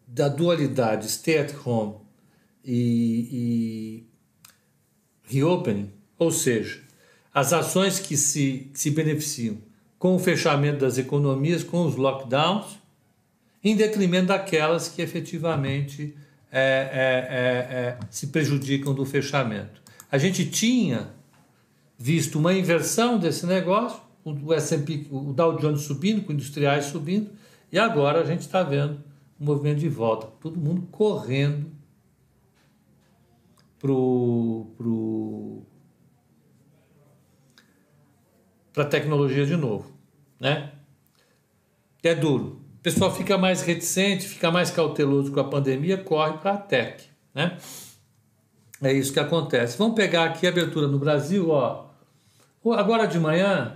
da 0.05 0.27
dualidade 0.27 1.07
stay 1.09 1.37
at 1.37 1.55
home 1.65 1.95
e, 2.65 3.29
e 3.31 4.09
reopening, 5.23 5.93
ou 6.19 6.31
seja, 6.31 6.81
as 7.33 7.53
ações 7.53 7.99
que 7.99 8.17
se, 8.17 8.69
que 8.73 8.79
se 8.79 8.91
beneficiam 8.91 9.57
com 9.97 10.15
o 10.15 10.19
fechamento 10.19 10.79
das 10.79 10.97
economias, 10.97 11.63
com 11.63 11.85
os 11.85 11.95
lockdowns, 11.95 12.77
em 13.63 13.75
detrimento 13.75 14.27
daquelas 14.27 14.89
que 14.89 15.01
efetivamente 15.01 16.15
é, 16.51 16.59
é, 16.61 17.35
é, 17.35 17.75
é 17.75 17.99
se 18.09 18.27
prejudicam 18.27 18.93
do 18.93 19.05
fechamento. 19.05 19.81
A 20.11 20.17
gente 20.17 20.45
tinha 20.49 21.09
visto 21.97 22.39
uma 22.39 22.53
inversão 22.53 23.17
desse 23.17 23.45
negócio, 23.45 23.99
o 24.23 24.53
S&P, 24.53 25.07
o 25.11 25.33
Dow 25.33 25.57
Jones 25.57 25.81
subindo, 25.81 26.23
com 26.23 26.33
industriais 26.33 26.85
subindo, 26.85 27.29
e 27.71 27.77
agora 27.77 28.21
a 28.21 28.25
gente 28.25 28.41
está 28.41 28.63
vendo 28.63 29.03
um 29.39 29.45
movimento 29.45 29.79
de 29.79 29.89
volta, 29.89 30.27
todo 30.39 30.59
mundo 30.59 30.87
correndo 30.91 31.71
pro 33.79 34.67
pro 34.77 35.63
para 38.79 38.85
tecnologia 38.85 39.45
de 39.45 39.57
novo, 39.57 39.91
né? 40.39 40.71
É 42.01 42.15
duro. 42.15 42.61
O 42.77 42.81
pessoal 42.81 43.13
fica 43.13 43.37
mais 43.37 43.61
reticente, 43.61 44.25
fica 44.25 44.49
mais 44.49 44.71
cauteloso 44.71 45.33
com 45.33 45.39
a 45.41 45.43
pandemia, 45.43 45.97
corre 45.97 46.37
para 46.37 46.53
a 46.53 46.57
tech, 46.57 47.03
né? 47.35 47.57
É 48.81 48.93
isso 48.93 49.11
que 49.11 49.19
acontece. 49.19 49.77
Vamos 49.77 49.95
pegar 49.95 50.23
aqui 50.23 50.47
a 50.47 50.49
abertura 50.49 50.87
no 50.87 50.97
Brasil, 50.97 51.49
ó. 51.49 51.89
Agora 52.77 53.05
de 53.05 53.19
manhã, 53.19 53.73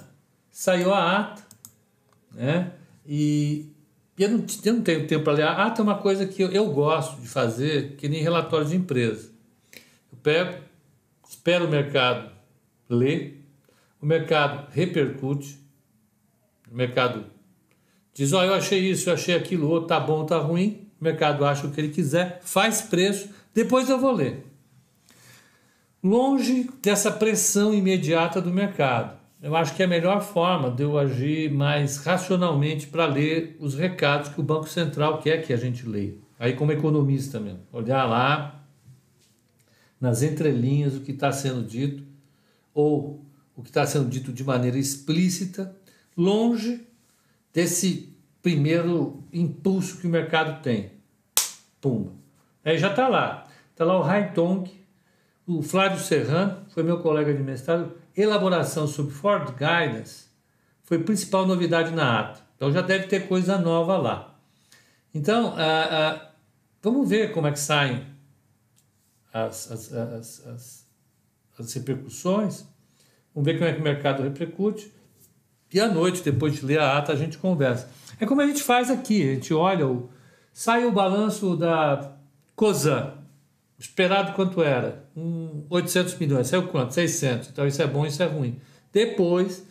saiu 0.50 0.94
a 0.94 1.20
ata, 1.20 1.44
né? 2.32 2.72
E, 3.06 3.74
e 4.18 4.24
eu, 4.24 4.30
não, 4.30 4.46
eu, 4.64 4.74
não, 4.74 4.84
tenho 4.84 5.06
tempo 5.06 5.26
para 5.26 5.34
ler. 5.34 5.44
A 5.44 5.66
ata 5.66 5.82
é 5.82 5.84
uma 5.84 5.98
coisa 5.98 6.26
que 6.26 6.42
eu, 6.44 6.50
eu 6.50 6.72
gosto 6.72 7.20
de 7.20 7.28
fazer, 7.28 7.98
que 7.98 8.08
nem 8.08 8.22
relatório 8.22 8.68
de 8.68 8.78
empresa. 8.78 9.30
Eu 10.10 10.18
pego, 10.24 10.64
espero 11.28 11.66
o 11.66 11.70
mercado 11.70 12.32
ler, 12.90 13.43
o 14.04 14.06
mercado 14.06 14.68
repercute, 14.72 15.58
o 16.72 16.76
mercado 16.76 17.26
diz, 18.14 18.34
ó, 18.34 18.44
eu 18.44 18.54
achei 18.54 18.80
isso, 18.80 19.10
eu 19.10 19.14
achei 19.14 19.34
aquilo, 19.34 19.70
outro 19.70 19.88
tá 19.88 20.00
bom, 20.00 20.26
tá 20.26 20.38
ruim, 20.38 20.88
o 21.00 21.04
mercado 21.04 21.46
acha 21.46 21.66
o 21.66 21.72
que 21.72 21.82
ele 21.82 21.90
quiser, 21.90 22.42
faz 22.44 22.82
preço, 22.82 23.30
depois 23.54 23.90
eu 23.90 23.98
vou 23.98 24.12
ler. 24.12 24.46
Longe 26.04 26.70
dessa 26.82 27.10
pressão 27.10 27.74
imediata 27.74 28.42
do 28.42 28.52
mercado 28.52 29.24
eu 29.44 29.58
acho 29.58 29.76
que 29.76 29.82
é 29.82 29.86
a 29.86 29.90
melhor 29.90 30.22
forma 30.22 30.72
de 30.72 30.84
eu 30.84 30.98
agir 30.98 31.52
mais 31.52 31.98
racionalmente 31.98 32.88
para 32.88 33.06
ler 33.06 33.58
os 33.60 33.76
recados 33.76 34.30
que 34.30 34.40
o 34.40 34.44
Banco 34.44 34.70
Central 34.70 35.18
quer 35.18 35.46
que 35.46 35.52
a 35.52 35.58
gente 35.58 35.86
leia. 35.86 36.16
Aí, 36.40 36.54
como 36.54 36.72
economista 36.72 37.42
mesmo, 37.42 37.60
olhar 37.70 38.06
lá 38.06 38.64
nas 40.00 40.24
entrelinhas 40.24 40.96
o 40.96 41.02
que 41.02 41.12
está 41.12 41.30
sendo 41.34 41.62
dito, 41.62 42.04
ou 42.74 43.22
o 43.56 43.62
que 43.62 43.70
está 43.70 43.86
sendo 43.86 44.10
dito 44.10 44.32
de 44.32 44.44
maneira 44.44 44.78
explícita, 44.78 45.76
longe 46.18 46.88
desse 47.54 48.16
primeiro 48.42 49.24
impulso 49.32 49.98
que 49.98 50.08
o 50.08 50.10
mercado 50.10 50.62
tem. 50.62 50.92
Pumba. 51.80 52.12
Aí 52.64 52.78
já 52.78 52.90
está 52.90 53.08
lá. 53.08 53.48
Está 53.72 53.86
lá 53.86 54.00
o 54.00 54.04
Haitong, 54.04 54.70
o 55.46 55.62
Flávio 55.62 56.00
Serrano, 56.00 56.66
foi 56.70 56.84
meu 56.84 57.00
colega 57.00 57.34
de 57.34 57.42
mestrado, 57.42 57.94
elaboração 58.16 58.88
sobre 58.88 59.14
Ford 59.14 59.52
Guidance 59.52 60.34
foi 60.84 61.00
principal 61.00 61.48
novidade 61.48 61.92
na 61.92 62.20
ata. 62.20 62.42
Então 62.56 62.72
já 62.72 62.82
deve 62.82 63.08
ter 63.08 63.28
coisa 63.28 63.58
nova 63.58 63.98
lá. 63.98 64.40
Então, 65.14 65.56
vamos 66.82 67.10
ver 67.10 67.32
como 67.34 67.48
é 67.48 67.52
que 67.52 67.60
saem 67.60 68.06
as, 69.34 69.72
as, 69.72 69.94
as, 69.94 70.88
as 71.58 71.74
repercussões. 71.74 72.66
Vamos 73.34 73.46
ver 73.46 73.58
como 73.58 73.70
é 73.70 73.74
que 73.74 73.80
o 73.82 73.84
mercado 73.84 74.24
repercute. 74.24 74.92
E 75.74 75.80
à 75.80 75.88
noite, 75.88 76.22
depois 76.24 76.54
de 76.54 76.66
ler 76.66 76.80
a 76.80 76.98
ata, 76.98 77.14
a 77.14 77.16
gente 77.16 77.38
conversa. 77.38 77.90
É 78.20 78.26
como 78.26 78.42
a 78.42 78.48
gente 78.48 78.62
faz 78.62 78.92
aqui, 78.92 79.24
a 79.24 79.34
gente 79.34 79.54
olha, 79.54 79.88
o, 79.88 80.10
sai 80.52 80.86
o 80.86 80.92
balanço 80.92 81.56
da 81.56 82.16
COSAN, 82.56 83.24
Esperado 83.84 84.32
quanto 84.32 84.64
era? 84.64 85.04
Um 85.14 85.66
800 85.70 86.16
milhões. 86.16 86.48
Saiu 86.48 86.68
quanto? 86.68 86.94
600. 86.94 87.50
Então 87.50 87.68
isso 87.68 87.82
é 87.82 87.86
bom, 87.86 88.06
isso 88.06 88.24
é 88.24 88.26
ruim. 88.26 88.58
Depois, 88.94 89.62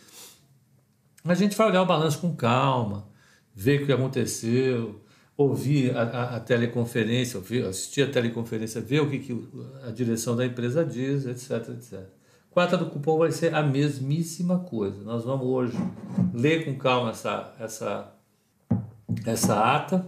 a 1.24 1.34
gente 1.34 1.56
vai 1.56 1.68
olhar 1.68 1.80
o 1.80 1.86
balanço 1.86 2.18
com 2.18 2.36
calma, 2.36 3.08
ver 3.54 3.82
o 3.82 3.86
que 3.86 3.92
aconteceu, 3.92 5.00
ouvir 5.34 5.96
a, 5.96 6.02
a, 6.02 6.36
a 6.36 6.40
teleconferência, 6.40 7.38
ouvir, 7.38 7.64
assistir 7.64 8.02
a 8.02 8.10
teleconferência, 8.10 8.82
ver 8.82 9.00
o 9.00 9.08
que, 9.08 9.18
que 9.18 9.48
a 9.86 9.90
direção 9.90 10.36
da 10.36 10.44
empresa 10.44 10.84
diz, 10.84 11.24
etc, 11.24 11.70
etc. 11.70 12.00
Quarta 12.52 12.76
do 12.76 12.84
cupom 12.86 13.16
vai 13.16 13.32
ser 13.32 13.54
a 13.54 13.62
mesmíssima 13.62 14.58
coisa. 14.58 15.02
Nós 15.02 15.24
vamos 15.24 15.46
hoje 15.46 15.76
ler 16.34 16.66
com 16.66 16.76
calma 16.76 17.10
essa, 17.10 17.54
essa, 17.58 18.12
essa 19.24 19.74
ata 19.74 20.06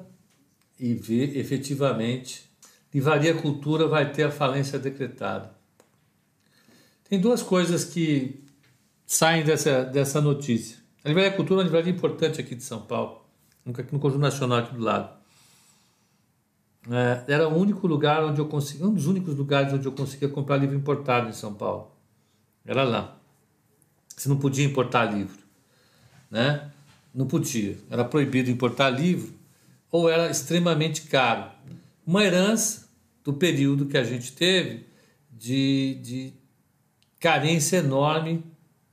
e 0.78 0.92
ver 0.92 1.38
efetivamente 1.38 2.50
Livraria 2.92 3.34
Cultura 3.34 3.88
vai 3.88 4.12
ter 4.12 4.24
a 4.24 4.30
falência 4.30 4.78
decretada. 4.78 5.54
Tem 7.08 7.18
duas 7.18 7.42
coisas 7.42 7.82
que 7.82 8.44
saem 9.06 9.42
dessa, 9.42 9.82
dessa 9.82 10.20
notícia. 10.20 10.76
A 11.02 11.08
Livraria 11.08 11.32
Cultura 11.32 11.60
é 11.60 11.62
uma 11.62 11.64
livraria 11.64 11.92
importante 11.92 12.42
aqui 12.42 12.54
de 12.54 12.62
São 12.62 12.82
Paulo, 12.82 13.24
no 13.64 13.98
Conjunto 13.98 14.20
Nacional 14.20 14.58
aqui 14.58 14.74
do 14.74 14.82
lado. 14.82 15.16
É, 16.90 17.32
era 17.32 17.48
o 17.48 17.56
único 17.56 17.86
lugar 17.86 18.22
onde 18.22 18.38
eu 18.38 18.46
conseguia, 18.46 18.86
um 18.86 18.92
dos 18.92 19.06
únicos 19.06 19.34
lugares 19.34 19.72
onde 19.72 19.86
eu 19.86 19.92
conseguia 19.92 20.28
comprar 20.28 20.58
livro 20.58 20.76
importado 20.76 21.30
em 21.30 21.32
São 21.32 21.54
Paulo. 21.54 21.93
Era 22.66 22.84
lá. 22.84 23.16
Você 24.16 24.28
não 24.28 24.38
podia 24.38 24.64
importar 24.64 25.04
livro, 25.04 25.42
né? 26.30 26.70
Não 27.14 27.26
podia. 27.26 27.76
Era 27.90 28.04
proibido 28.04 28.50
importar 28.50 28.90
livro 28.90 29.34
ou 29.90 30.08
era 30.08 30.30
extremamente 30.30 31.02
caro. 31.02 31.50
Uma 32.06 32.24
herança 32.24 32.88
do 33.22 33.32
período 33.32 33.86
que 33.86 33.96
a 33.96 34.04
gente 34.04 34.32
teve 34.32 34.86
de, 35.30 35.98
de 36.02 36.32
carência 37.20 37.78
enorme 37.78 38.44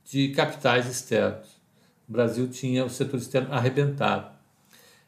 de 0.04 0.28
capitais 0.28 0.86
externos. 0.86 1.48
O 2.08 2.12
Brasil 2.12 2.48
tinha 2.48 2.84
o 2.84 2.90
setor 2.90 3.18
externo 3.18 3.52
arrebentado. 3.52 4.30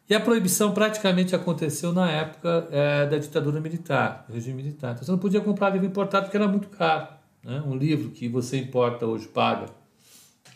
E 0.09 0.15
a 0.15 0.21
proibição 0.21 0.73
praticamente 0.73 1.35
aconteceu 1.35 1.93
na 1.93 2.11
época 2.11 2.69
é, 2.71 3.07
da 3.07 3.17
ditadura 3.17 3.61
militar, 3.61 4.25
do 4.29 4.35
regime 4.35 4.63
militar. 4.63 4.93
Então 4.93 5.05
você 5.05 5.11
não 5.11 5.19
podia 5.19 5.41
comprar 5.41 5.71
livro 5.71 5.87
importado 5.87 6.27
porque 6.27 6.37
era 6.37 6.47
muito 6.47 6.69
caro. 6.69 7.09
Né? 7.45 7.63
Um 7.67 7.77
livro 7.77 8.11
que 8.11 8.29
você 8.29 8.57
importa 8.57 9.07
hoje 9.07 9.29
paga, 9.29 9.67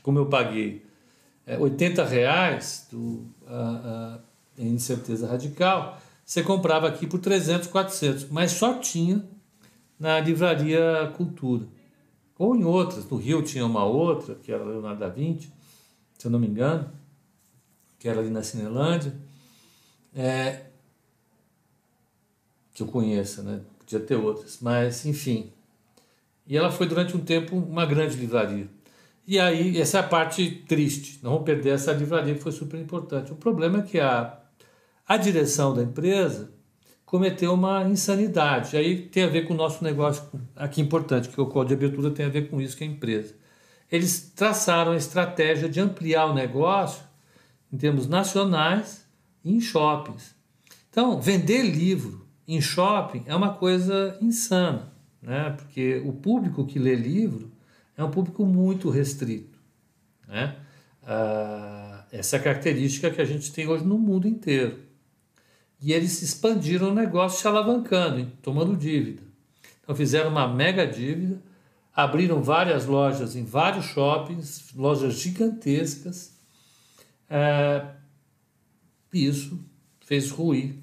como 0.02 0.18
eu 0.18 0.26
paguei, 0.26 0.84
é, 1.46 1.58
80 1.58 2.04
reais 2.04 2.86
do, 2.90 2.98
uh, 2.98 4.16
uh, 4.16 4.20
em 4.56 4.68
Incerteza 4.68 5.26
Radical, 5.26 6.00
você 6.24 6.42
comprava 6.42 6.88
aqui 6.88 7.06
por 7.06 7.20
300, 7.20 7.68
400, 7.68 8.28
mas 8.30 8.52
só 8.52 8.78
tinha 8.78 9.24
na 9.98 10.20
livraria 10.20 11.12
Cultura. 11.16 11.66
Ou 12.38 12.54
em 12.54 12.64
outras, 12.64 13.08
no 13.08 13.16
Rio 13.16 13.42
tinha 13.42 13.66
uma 13.66 13.84
outra, 13.84 14.34
que 14.34 14.52
era 14.52 14.64
Leonardo 14.64 15.00
da 15.00 15.08
Vinci, 15.08 15.50
se 16.16 16.26
eu 16.26 16.30
não 16.30 16.38
me 16.38 16.46
engano, 16.46 16.90
que 17.98 18.08
era 18.08 18.20
ali 18.20 18.30
na 18.30 18.42
Cinelândia, 18.42 19.14
é, 20.14 20.66
que 22.74 22.82
eu 22.82 22.86
conheça, 22.86 23.42
né? 23.42 23.60
podia 23.78 24.00
ter 24.00 24.16
outras, 24.16 24.58
mas 24.60 25.04
enfim. 25.06 25.52
E 26.48 26.56
ela 26.56 26.72
foi 26.72 26.86
durante 26.86 27.16
um 27.16 27.20
tempo 27.20 27.54
uma 27.56 27.84
grande 27.84 28.16
livraria. 28.16 28.66
E 29.26 29.38
aí, 29.38 29.78
essa 29.78 29.98
é 29.98 30.00
a 30.00 30.04
parte 30.04 30.64
triste, 30.66 31.20
não 31.22 31.32
vamos 31.32 31.44
perder 31.44 31.74
essa 31.74 31.92
livraria 31.92 32.34
que 32.34 32.40
foi 32.40 32.50
super 32.50 32.80
importante. 32.80 33.30
O 33.30 33.36
problema 33.36 33.80
é 33.80 33.82
que 33.82 34.00
a, 34.00 34.38
a 35.06 35.16
direção 35.18 35.74
da 35.74 35.82
empresa 35.82 36.50
cometeu 37.04 37.52
uma 37.52 37.84
insanidade. 37.84 38.76
Aí 38.76 39.02
tem 39.02 39.24
a 39.24 39.28
ver 39.28 39.46
com 39.46 39.52
o 39.52 39.56
nosso 39.56 39.84
negócio 39.84 40.24
aqui 40.56 40.80
importante, 40.80 41.28
que 41.28 41.40
o 41.40 41.46
código 41.46 41.78
de 41.78 41.86
abertura 41.86 42.10
tem 42.10 42.24
a 42.24 42.30
ver 42.30 42.48
com 42.48 42.58
isso, 42.58 42.76
que 42.76 42.84
é 42.84 42.86
a 42.86 42.90
empresa. 42.90 43.34
Eles 43.92 44.32
traçaram 44.34 44.92
a 44.92 44.96
estratégia 44.96 45.68
de 45.68 45.80
ampliar 45.80 46.26
o 46.26 46.34
negócio 46.34 47.02
em 47.72 47.76
termos 47.76 48.06
nacionais 48.06 49.06
e 49.44 49.54
em 49.54 49.60
shoppings. 49.60 50.34
Então, 50.90 51.20
vender 51.20 51.62
livro 51.62 52.26
em 52.46 52.60
shopping 52.60 53.24
é 53.26 53.34
uma 53.34 53.54
coisa 53.54 54.16
insana, 54.20 54.92
né? 55.22 55.50
porque 55.50 56.02
o 56.04 56.12
público 56.12 56.66
que 56.66 56.78
lê 56.78 56.94
livro 56.94 57.50
é 57.96 58.04
um 58.04 58.10
público 58.10 58.44
muito 58.44 58.90
restrito. 58.90 59.58
Né? 60.26 60.56
Ah, 61.02 62.04
essa 62.12 62.36
é 62.36 62.38
característica 62.38 63.10
que 63.10 63.20
a 63.20 63.24
gente 63.24 63.52
tem 63.52 63.66
hoje 63.66 63.84
no 63.84 63.98
mundo 63.98 64.28
inteiro. 64.28 64.78
E 65.80 65.92
eles 65.92 66.22
expandiram 66.22 66.90
o 66.90 66.94
negócio 66.94 67.40
se 67.40 67.46
alavancando, 67.46 68.30
tomando 68.42 68.76
dívida. 68.76 69.22
Então 69.82 69.94
fizeram 69.94 70.30
uma 70.30 70.46
mega 70.46 70.86
dívida, 70.86 71.40
abriram 71.94 72.42
várias 72.42 72.84
lojas 72.86 73.36
em 73.36 73.44
vários 73.44 73.86
shoppings, 73.86 74.72
lojas 74.74 75.14
gigantescas. 75.14 76.36
É, 77.30 77.86
e 79.12 79.26
isso 79.26 79.58
fez 80.00 80.30
ruir 80.30 80.76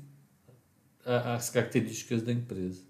as 1.06 1.50
características 1.50 2.24
da 2.24 2.32
empresa, 2.32 2.82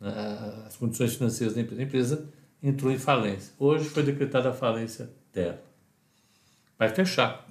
né, 0.00 0.64
as 0.66 0.76
condições 0.76 1.14
financeiras 1.14 1.54
da 1.54 1.62
empresa. 1.62 1.80
A 1.80 1.84
empresa 1.84 2.28
entrou 2.62 2.92
em 2.92 2.98
falência. 2.98 3.52
Hoje 3.58 3.88
foi 3.88 4.02
decretada 4.02 4.50
a 4.50 4.52
falência 4.52 5.10
dela. 5.32 5.62
Vai 6.78 6.88
fechar. 6.88 7.46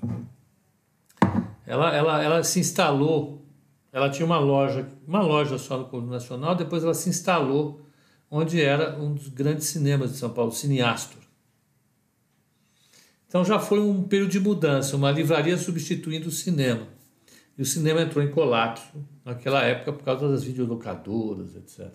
Ela, 1.66 1.96
ela, 1.96 2.24
ela 2.24 2.44
se 2.44 2.60
instalou 2.60 3.46
ela 3.96 4.10
tinha 4.10 4.26
uma 4.26 4.38
loja, 4.38 4.86
uma 5.08 5.22
loja 5.22 5.58
só 5.58 5.78
no 5.78 5.86
Conjunto 5.86 6.12
Nacional, 6.12 6.54
depois 6.54 6.84
ela 6.84 6.94
se 6.94 7.08
instalou 7.08 7.80
onde 8.30 8.62
era 8.62 9.02
um 9.02 9.14
dos 9.14 9.30
grandes 9.30 9.68
cinemas 9.68 10.12
de 10.12 10.18
São 10.18 10.30
Paulo, 10.32 10.52
Cineastor. 10.52 11.22
Então 13.26 13.46
já 13.46 13.58
foi 13.58 13.80
um 13.80 14.04
período 14.04 14.32
de 14.32 14.40
mudança, 14.42 14.98
uma 14.98 15.10
livraria 15.12 15.58
substituindo 15.58 16.28
o 16.28 16.32
cinema. 16.32 16.90
E 17.58 17.62
o 17.62 17.66
cinema 17.66 18.02
entrou 18.02 18.22
em 18.22 18.30
colapso 18.30 19.02
naquela 19.24 19.64
época 19.64 19.94
por 19.94 20.04
causa 20.04 20.28
das 20.28 20.44
videolocadoras, 20.44 21.56
etc. 21.56 21.90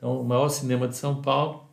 Então 0.00 0.18
o 0.18 0.24
maior 0.24 0.48
cinema 0.48 0.88
de 0.88 0.96
São 0.96 1.20
Paulo 1.20 1.68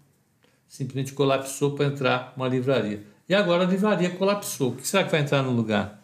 simplesmente 0.67 1.13
colapsou 1.13 1.75
para 1.75 1.85
entrar 1.85 2.33
uma 2.35 2.45
livraria. 2.45 3.07
E 3.29 3.33
agora 3.33 3.63
a 3.63 3.65
livraria 3.65 4.09
colapsou. 4.09 4.71
O 4.71 4.75
que 4.75 4.85
será 4.85 5.05
que 5.05 5.11
vai 5.11 5.21
entrar 5.21 5.41
no 5.41 5.51
lugar? 5.51 6.01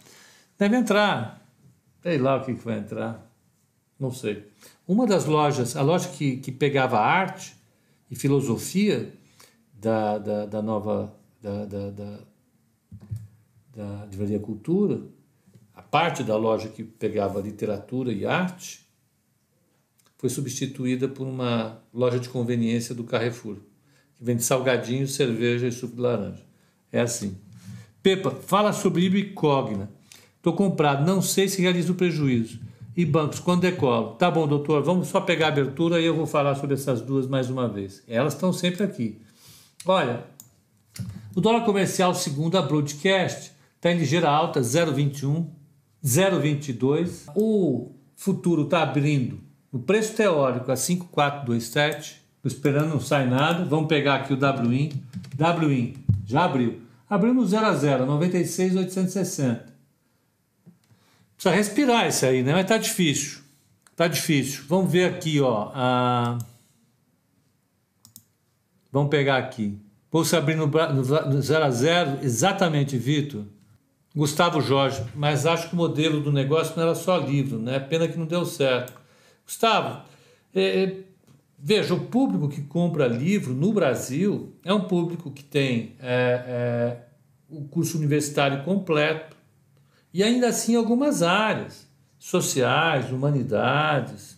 Deve 0.58 0.78
entrar 0.78 1.44
Sei 2.02 2.18
lá 2.18 2.36
o 2.36 2.44
que, 2.44 2.54
que 2.54 2.66
vai 2.66 2.80
entrar. 2.80 3.26
Não 3.98 4.12
sei. 4.12 4.52
Uma 4.86 5.08
das 5.08 5.24
lojas, 5.24 5.78
a 5.78 5.82
loja 5.82 6.10
que, 6.10 6.36
que 6.36 6.52
pegava 6.52 7.00
arte 7.00 7.56
e 8.12 8.16
filosofia 8.16 9.14
da, 9.74 10.18
da, 10.18 10.46
da 10.46 10.62
nova. 10.62 11.16
da, 11.42 11.66
da, 11.66 11.90
da, 11.92 12.20
da 13.74 14.06
Livraria 14.06 14.40
Cultura, 14.40 15.02
a 15.74 15.82
parte 15.82 16.24
da 16.24 16.36
loja 16.36 16.68
que 16.68 16.84
pegava 16.84 17.42
literatura 17.42 18.12
e 18.12 18.26
arte, 18.26 18.83
foi 20.24 20.30
substituída 20.30 21.06
por 21.10 21.28
uma 21.28 21.84
loja 21.94 22.18
de 22.18 22.30
conveniência 22.30 22.96
do 22.96 23.04
Carrefour, 23.04 23.58
que 24.18 24.24
vende 24.24 24.42
salgadinho, 24.42 25.06
cerveja 25.06 25.68
e 25.68 25.72
suco 25.74 25.98
de 25.98 26.02
laranja. 26.02 26.42
É 26.94 27.02
assim. 27.02 27.36
Pepa, 28.02 28.32
fala 28.32 28.72
sobre 28.72 29.02
Ibicogna. 29.02 29.92
Estou 30.38 30.54
comprado, 30.54 31.06
não 31.06 31.22
sei 31.22 31.50
se 31.50 31.62
realizo 31.62 31.96
prejuízo. 31.96 32.62
E 32.96 33.04
bancos, 33.04 33.42
quando 33.42 33.64
decolo? 33.64 34.12
Tá 34.12 34.32
bom, 34.32 34.48
doutor, 34.48 34.82
vamos 34.82 35.10
só 35.10 35.20
pegar 35.20 35.48
a 35.48 35.50
abertura 35.50 36.00
e 36.00 36.06
eu 36.06 36.16
vou 36.16 36.26
falar 36.26 36.56
sobre 36.56 36.76
essas 36.76 37.02
duas 37.02 37.28
mais 37.28 37.50
uma 37.50 37.68
vez. 37.68 38.02
Elas 38.08 38.34
estão 38.34 38.54
sempre 38.54 38.82
aqui. 38.82 39.20
Olha, 39.86 40.24
o 41.36 41.42
dólar 41.42 41.66
comercial, 41.66 42.16
segundo 42.16 42.58
a 42.58 42.62
Broadcast, 42.62 43.52
está 43.76 43.92
em 43.92 43.98
ligeira 43.98 44.30
alta, 44.30 44.62
0,21, 44.62 45.48
0,22. 46.02 47.30
O 47.36 47.92
futuro 48.16 48.64
está 48.64 48.84
abrindo 48.84 49.52
no 49.74 49.80
preço 49.80 50.16
teórico 50.16 50.72
a 50.72 50.76
5,427. 50.76 52.22
Estou 52.38 52.52
esperando, 52.52 52.90
não 52.90 53.00
sai 53.00 53.28
nada. 53.28 53.66
Vamos 53.66 53.88
pegar 53.88 54.16
aqui 54.16 54.34
o 54.34 54.38
WIN. 54.38 55.04
WIN 55.40 55.96
já 56.26 56.46
abriu. 56.46 56.80
Abriu 57.10 57.34
no 57.34 57.46
0 57.46 57.66
a 57.66 57.74
0, 57.74 58.06
96,860. 58.06 59.74
Precisa 61.36 61.56
respirar 61.56 62.08
isso 62.08 62.26
aí, 62.26 62.44
né? 62.44 62.54
Mas 62.54 62.68
tá 62.68 62.78
difícil. 62.78 63.40
Tá 63.96 64.08
difícil. 64.08 64.64
Vamos 64.68 64.92
ver 64.92 65.06
aqui, 65.06 65.42
ó. 65.42 65.72
A... 65.74 66.38
Vamos 68.92 69.10
pegar 69.10 69.38
aqui. 69.38 69.78
Bolsa 70.12 70.38
abrir 70.38 70.56
no, 70.56 70.68
no 70.68 71.42
0 71.42 71.66
a 71.66 71.72
0 71.72 72.20
exatamente, 72.22 72.98
Vitor. 72.98 73.44
Gustavo 74.16 74.62
Jorge, 74.62 75.04
mas 75.16 75.48
acho 75.48 75.70
que 75.70 75.74
o 75.74 75.78
modelo 75.78 76.22
do 76.22 76.32
negócio 76.32 76.76
não 76.76 76.84
era 76.84 76.94
só 76.94 77.18
livro, 77.18 77.58
né? 77.58 77.80
Pena 77.80 78.08
que 78.08 78.18
não 78.18 78.28
deu 78.28 78.46
certo. 78.46 78.94
Gustavo, 79.46 80.04
é, 80.54 80.84
é, 80.84 81.04
veja, 81.58 81.94
o 81.94 82.06
público 82.06 82.48
que 82.50 82.62
compra 82.62 83.08
livro 83.08 83.54
no 83.54 83.74
Brasil 83.74 84.54
é 84.64 84.74
um 84.74 84.82
público 84.82 85.32
que 85.32 85.44
tem 85.44 85.96
é, 86.00 86.44
é 86.48 87.14
o 87.50 87.66
curso 87.66 87.98
universitário 87.98 88.64
completo, 88.64 89.36
e 90.14 90.24
ainda 90.24 90.48
assim 90.48 90.76
algumas 90.76 91.22
áreas 91.22 91.88
sociais, 92.18 93.12
humanidades, 93.12 94.38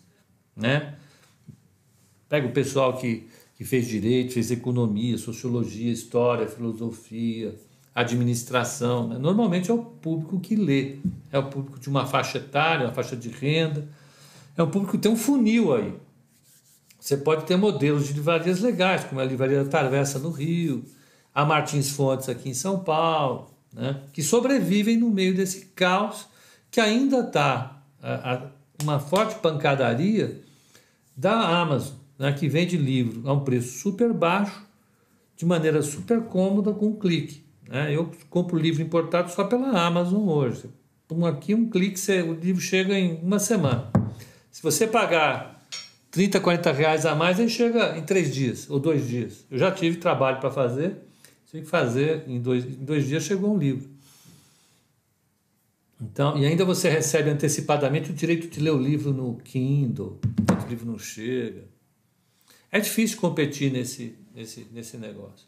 né? 0.56 0.96
Pega 2.28 2.48
o 2.48 2.52
pessoal 2.52 2.98
que, 2.98 3.28
que 3.56 3.64
fez 3.64 3.88
direito, 3.88 4.34
fez 4.34 4.52
economia, 4.52 5.18
sociologia, 5.18 5.92
história, 5.92 6.48
filosofia, 6.48 7.56
administração. 7.94 9.08
Né? 9.08 9.18
Normalmente 9.18 9.70
é 9.70 9.74
o 9.74 9.84
público 9.84 10.40
que 10.40 10.56
lê, 10.56 10.98
é 11.32 11.38
o 11.38 11.44
público 11.44 11.80
de 11.80 11.88
uma 11.88 12.06
faixa 12.06 12.40
etária, 12.40 12.88
uma 12.88 12.94
faixa 12.94 13.16
de 13.16 13.30
renda, 13.30 13.88
é 14.58 14.64
um 14.64 14.70
público 14.70 14.94
que 14.94 14.98
tem 14.98 15.12
um 15.12 15.18
funil 15.18 15.74
aí. 15.74 15.94
Você 17.00 17.18
pode 17.18 17.46
ter 17.46 17.56
modelos 17.56 18.08
de 18.08 18.14
livrarias 18.14 18.62
legais, 18.62 19.04
como 19.04 19.22
a 19.22 19.26
Livraria 19.26 19.64
da 19.64 19.70
Travessa 19.70 20.18
no 20.18 20.32
Rio, 20.32 20.84
a 21.34 21.46
Martins 21.46 21.92
Fontes 21.92 22.30
aqui 22.30 22.50
em 22.50 22.54
São 22.54 22.80
Paulo, 22.80 23.52
né, 23.74 24.02
que 24.14 24.24
sobrevivem 24.24 24.98
no 24.98 25.10
meio 25.10 25.36
desse 25.36 25.68
caos 25.76 26.28
que 26.72 26.80
ainda 26.80 27.20
está 27.20 27.84
uma 28.82 29.00
forte 29.00 29.36
pancadaria 29.36 30.42
da 31.16 31.62
Amazon, 31.62 31.96
né, 32.18 32.32
que 32.34 32.48
vende 32.48 32.78
livro 32.78 33.30
a 33.30 33.34
um 33.34 33.42
preço 33.42 33.80
super 33.80 34.14
baixo, 34.14 34.66
de 35.36 35.46
maneira 35.46 35.82
super 35.82 36.22
cômoda, 36.24 36.74
com 36.74 36.88
um 36.88 36.96
clique. 36.96 37.46
Né? 37.68 37.96
Eu 37.96 38.12
compro 38.30 38.58
livro 38.58 38.82
importado 38.82 39.32
só 39.32 39.44
pela 39.44 39.70
Amazon 39.86 40.28
hoje. 40.28 40.70
Um 41.12 41.26
aqui, 41.26 41.54
um 41.54 41.70
clique, 41.70 42.00
o 42.22 42.34
livro 42.34 42.62
chega 42.62 42.98
em 42.98 43.20
uma 43.22 43.40
semana. 43.40 43.92
Se 44.56 44.64
você 44.64 44.88
pagar 44.88 45.62
30, 46.12 46.40
40 46.40 46.72
reais 46.72 47.06
a 47.06 47.14
mais, 47.14 47.42
ele 47.42 47.50
chega 47.50 47.98
em 47.98 48.04
três 48.04 48.34
dias 48.34 48.70
ou 48.70 48.80
dois 48.80 49.06
dias. 49.06 49.44
Eu 49.52 49.58
já 49.58 49.70
tive 49.70 49.98
trabalho 49.98 50.40
para 50.40 50.50
fazer 50.50 50.96
tem 51.52 51.62
que 51.62 51.70
fazer, 51.70 52.24
em 52.26 52.40
dois, 52.40 52.64
em 52.64 52.86
dois 52.86 53.06
dias 53.06 53.24
chegou 53.24 53.54
um 53.54 53.58
livro. 53.58 53.90
Então, 56.02 56.38
e 56.38 56.46
ainda 56.46 56.64
você 56.64 56.90
recebe 56.90 57.30
antecipadamente 57.30 58.12
o 58.12 58.14
direito 58.14 58.48
de 58.48 58.62
ler 58.62 58.72
o 58.72 58.78
livro 58.78 59.12
no 59.12 59.36
Kindle, 59.36 60.22
o 60.66 60.70
livro 60.70 60.86
não 60.86 60.98
chega. 60.98 61.66
É 62.72 62.80
difícil 62.80 63.20
competir 63.20 63.74
nesse, 63.74 64.18
nesse, 64.34 64.66
nesse 64.72 64.98
negócio. 64.98 65.46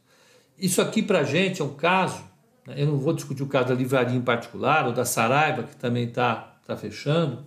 Isso 0.58 0.82
aqui 0.82 1.02
para 1.02 1.20
a 1.20 1.24
gente 1.24 1.62
é 1.62 1.66
um 1.66 1.76
caso 1.76 2.22
Eu 2.76 2.88
não 2.88 2.98
vou 2.98 3.14
discutir 3.14 3.44
o 3.44 3.48
caso 3.48 3.70
da 3.70 3.74
livraria 3.74 4.18
em 4.18 4.22
particular, 4.22 4.86
ou 4.86 4.92
da 4.92 5.06
Saraiva, 5.06 5.64
que 5.64 5.78
também 5.78 6.10
está 6.10 6.58
tá 6.68 6.76
fechando, 6.76 7.46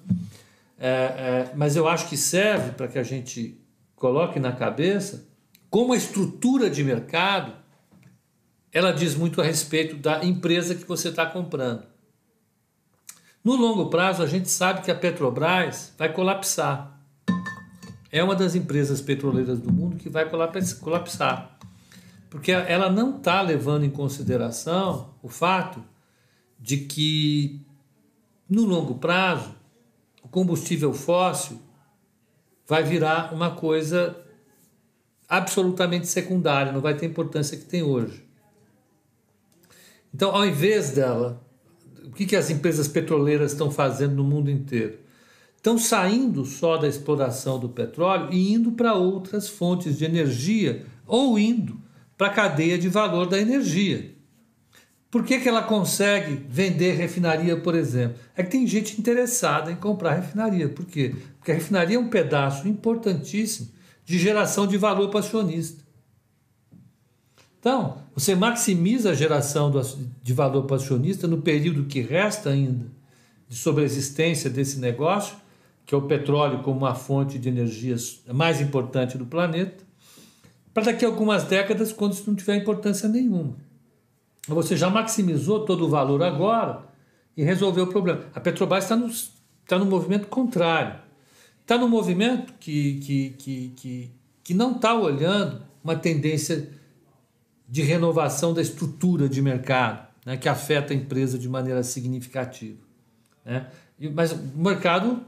é, 0.82 0.88
é, 0.88 1.52
mas 1.54 1.76
eu 1.76 1.86
acho 1.86 2.08
que 2.08 2.16
serve 2.16 2.72
para 2.72 2.88
que 2.88 2.98
a 2.98 3.02
gente 3.02 3.60
coloque 3.94 4.40
na 4.40 4.50
cabeça 4.50 5.28
como 5.68 5.92
a 5.92 5.96
estrutura 5.96 6.70
de 6.70 6.82
mercado 6.82 7.52
ela 8.72 8.90
diz 8.92 9.14
muito 9.14 9.40
a 9.40 9.44
respeito 9.44 9.96
da 9.96 10.24
empresa 10.24 10.74
que 10.74 10.86
você 10.86 11.08
está 11.08 11.26
comprando. 11.26 11.84
No 13.42 13.56
longo 13.56 13.90
prazo, 13.90 14.22
a 14.22 14.26
gente 14.26 14.48
sabe 14.48 14.82
que 14.82 14.90
a 14.90 14.94
Petrobras 14.94 15.92
vai 15.98 16.12
colapsar. 16.12 16.98
É 18.12 18.22
uma 18.22 18.34
das 18.34 18.54
empresas 18.54 19.00
petroleiras 19.00 19.58
do 19.58 19.72
mundo 19.72 19.96
que 19.96 20.08
vai 20.08 20.28
colapsar. 20.28 21.58
Porque 22.28 22.52
ela 22.52 22.90
não 22.90 23.16
está 23.16 23.42
levando 23.42 23.84
em 23.84 23.90
consideração 23.90 25.14
o 25.22 25.28
fato 25.28 25.82
de 26.58 26.78
que, 26.78 27.60
no 28.48 28.64
longo 28.64 28.96
prazo, 28.96 29.54
combustível 30.30 30.92
fóssil 30.92 31.60
vai 32.66 32.82
virar 32.82 33.34
uma 33.34 33.50
coisa 33.50 34.16
absolutamente 35.28 36.06
secundária, 36.06 36.72
não 36.72 36.80
vai 36.80 36.96
ter 36.96 37.06
importância 37.06 37.56
que 37.56 37.64
tem 37.64 37.82
hoje. 37.82 38.24
Então, 40.14 40.34
ao 40.34 40.44
invés 40.44 40.90
dela, 40.90 41.40
o 42.04 42.10
que, 42.10 42.26
que 42.26 42.36
as 42.36 42.50
empresas 42.50 42.88
petroleiras 42.88 43.52
estão 43.52 43.70
fazendo 43.70 44.16
no 44.16 44.24
mundo 44.24 44.50
inteiro? 44.50 44.98
Estão 45.56 45.78
saindo 45.78 46.44
só 46.44 46.76
da 46.76 46.88
exploração 46.88 47.58
do 47.58 47.68
petróleo 47.68 48.32
e 48.32 48.52
indo 48.52 48.72
para 48.72 48.94
outras 48.94 49.48
fontes 49.48 49.98
de 49.98 50.04
energia 50.04 50.86
ou 51.06 51.38
indo 51.38 51.80
para 52.16 52.28
a 52.28 52.32
cadeia 52.32 52.78
de 52.78 52.88
valor 52.88 53.26
da 53.26 53.38
energia. 53.38 54.14
Por 55.10 55.24
que, 55.24 55.40
que 55.40 55.48
ela 55.48 55.62
consegue 55.62 56.46
vender 56.48 56.92
refinaria, 56.92 57.56
por 57.56 57.74
exemplo? 57.74 58.16
É 58.36 58.44
que 58.44 58.50
tem 58.50 58.66
gente 58.66 58.98
interessada 58.98 59.72
em 59.72 59.76
comprar 59.76 60.14
refinaria. 60.14 60.68
Por 60.68 60.86
quê? 60.86 61.16
Porque 61.38 61.50
a 61.50 61.54
refinaria 61.54 61.96
é 61.96 62.00
um 62.00 62.08
pedaço 62.08 62.68
importantíssimo 62.68 63.68
de 64.04 64.18
geração 64.18 64.66
de 64.66 64.76
valor 64.76 65.08
para 65.10 65.20
acionista. 65.20 65.82
Então, 67.58 67.98
você 68.14 68.34
maximiza 68.34 69.10
a 69.10 69.14
geração 69.14 69.70
de 70.22 70.32
valor 70.32 70.62
para 70.62 70.76
acionista 70.76 71.26
no 71.26 71.42
período 71.42 71.84
que 71.84 72.00
resta 72.00 72.50
ainda 72.50 72.86
de 73.48 73.56
sobreexistência 73.56 74.48
desse 74.48 74.78
negócio, 74.78 75.36
que 75.84 75.94
é 75.94 75.98
o 75.98 76.02
petróleo 76.02 76.62
como 76.62 76.78
uma 76.78 76.94
fonte 76.94 77.36
de 77.36 77.48
energia 77.48 77.96
mais 78.32 78.60
importante 78.60 79.18
do 79.18 79.26
planeta, 79.26 79.84
para 80.72 80.84
daqui 80.84 81.04
a 81.04 81.08
algumas 81.08 81.42
décadas, 81.42 81.92
quando 81.92 82.12
isso 82.12 82.22
não 82.28 82.36
tiver 82.36 82.54
importância 82.54 83.08
nenhuma. 83.08 83.56
Você 84.48 84.76
já 84.76 84.88
maximizou 84.88 85.64
todo 85.64 85.86
o 85.86 85.88
valor 85.88 86.22
agora 86.22 86.84
e 87.36 87.44
resolveu 87.44 87.84
o 87.84 87.86
problema. 87.88 88.24
A 88.34 88.40
Petrobras 88.40 88.84
está 88.84 88.96
no, 88.96 89.06
está 89.06 89.78
no 89.78 89.86
movimento 89.86 90.26
contrário. 90.28 91.00
Está 91.60 91.78
no 91.78 91.88
movimento 91.88 92.52
que, 92.58 92.98
que, 93.00 93.30
que, 93.30 93.68
que, 93.76 94.10
que 94.42 94.54
não 94.54 94.72
está 94.72 94.94
olhando 94.94 95.62
uma 95.84 95.94
tendência 95.94 96.68
de 97.68 97.82
renovação 97.82 98.52
da 98.52 98.60
estrutura 98.60 99.28
de 99.28 99.40
mercado, 99.40 100.08
né, 100.26 100.36
que 100.36 100.48
afeta 100.48 100.92
a 100.92 100.96
empresa 100.96 101.38
de 101.38 101.48
maneira 101.48 101.84
significativa. 101.84 102.78
Né? 103.44 103.68
Mas 104.12 104.32
o 104.32 104.38
mercado, 104.56 105.24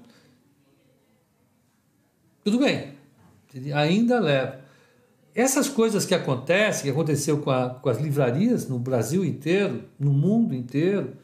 tudo 2.43 2.59
bem, 2.59 2.95
ainda 3.73 4.19
leva. 4.19 4.62
Essas 5.35 5.69
coisas 5.69 6.05
que 6.05 6.15
acontecem, 6.15 6.85
que 6.85 6.91
aconteceu 6.91 7.39
com, 7.39 7.51
a, 7.51 7.71
com 7.71 7.89
as 7.89 7.99
livrarias 7.99 8.69
no 8.69 8.79
Brasil 8.79 9.25
inteiro, 9.25 9.85
no 9.99 10.13
mundo 10.13 10.55
inteiro, 10.55 11.15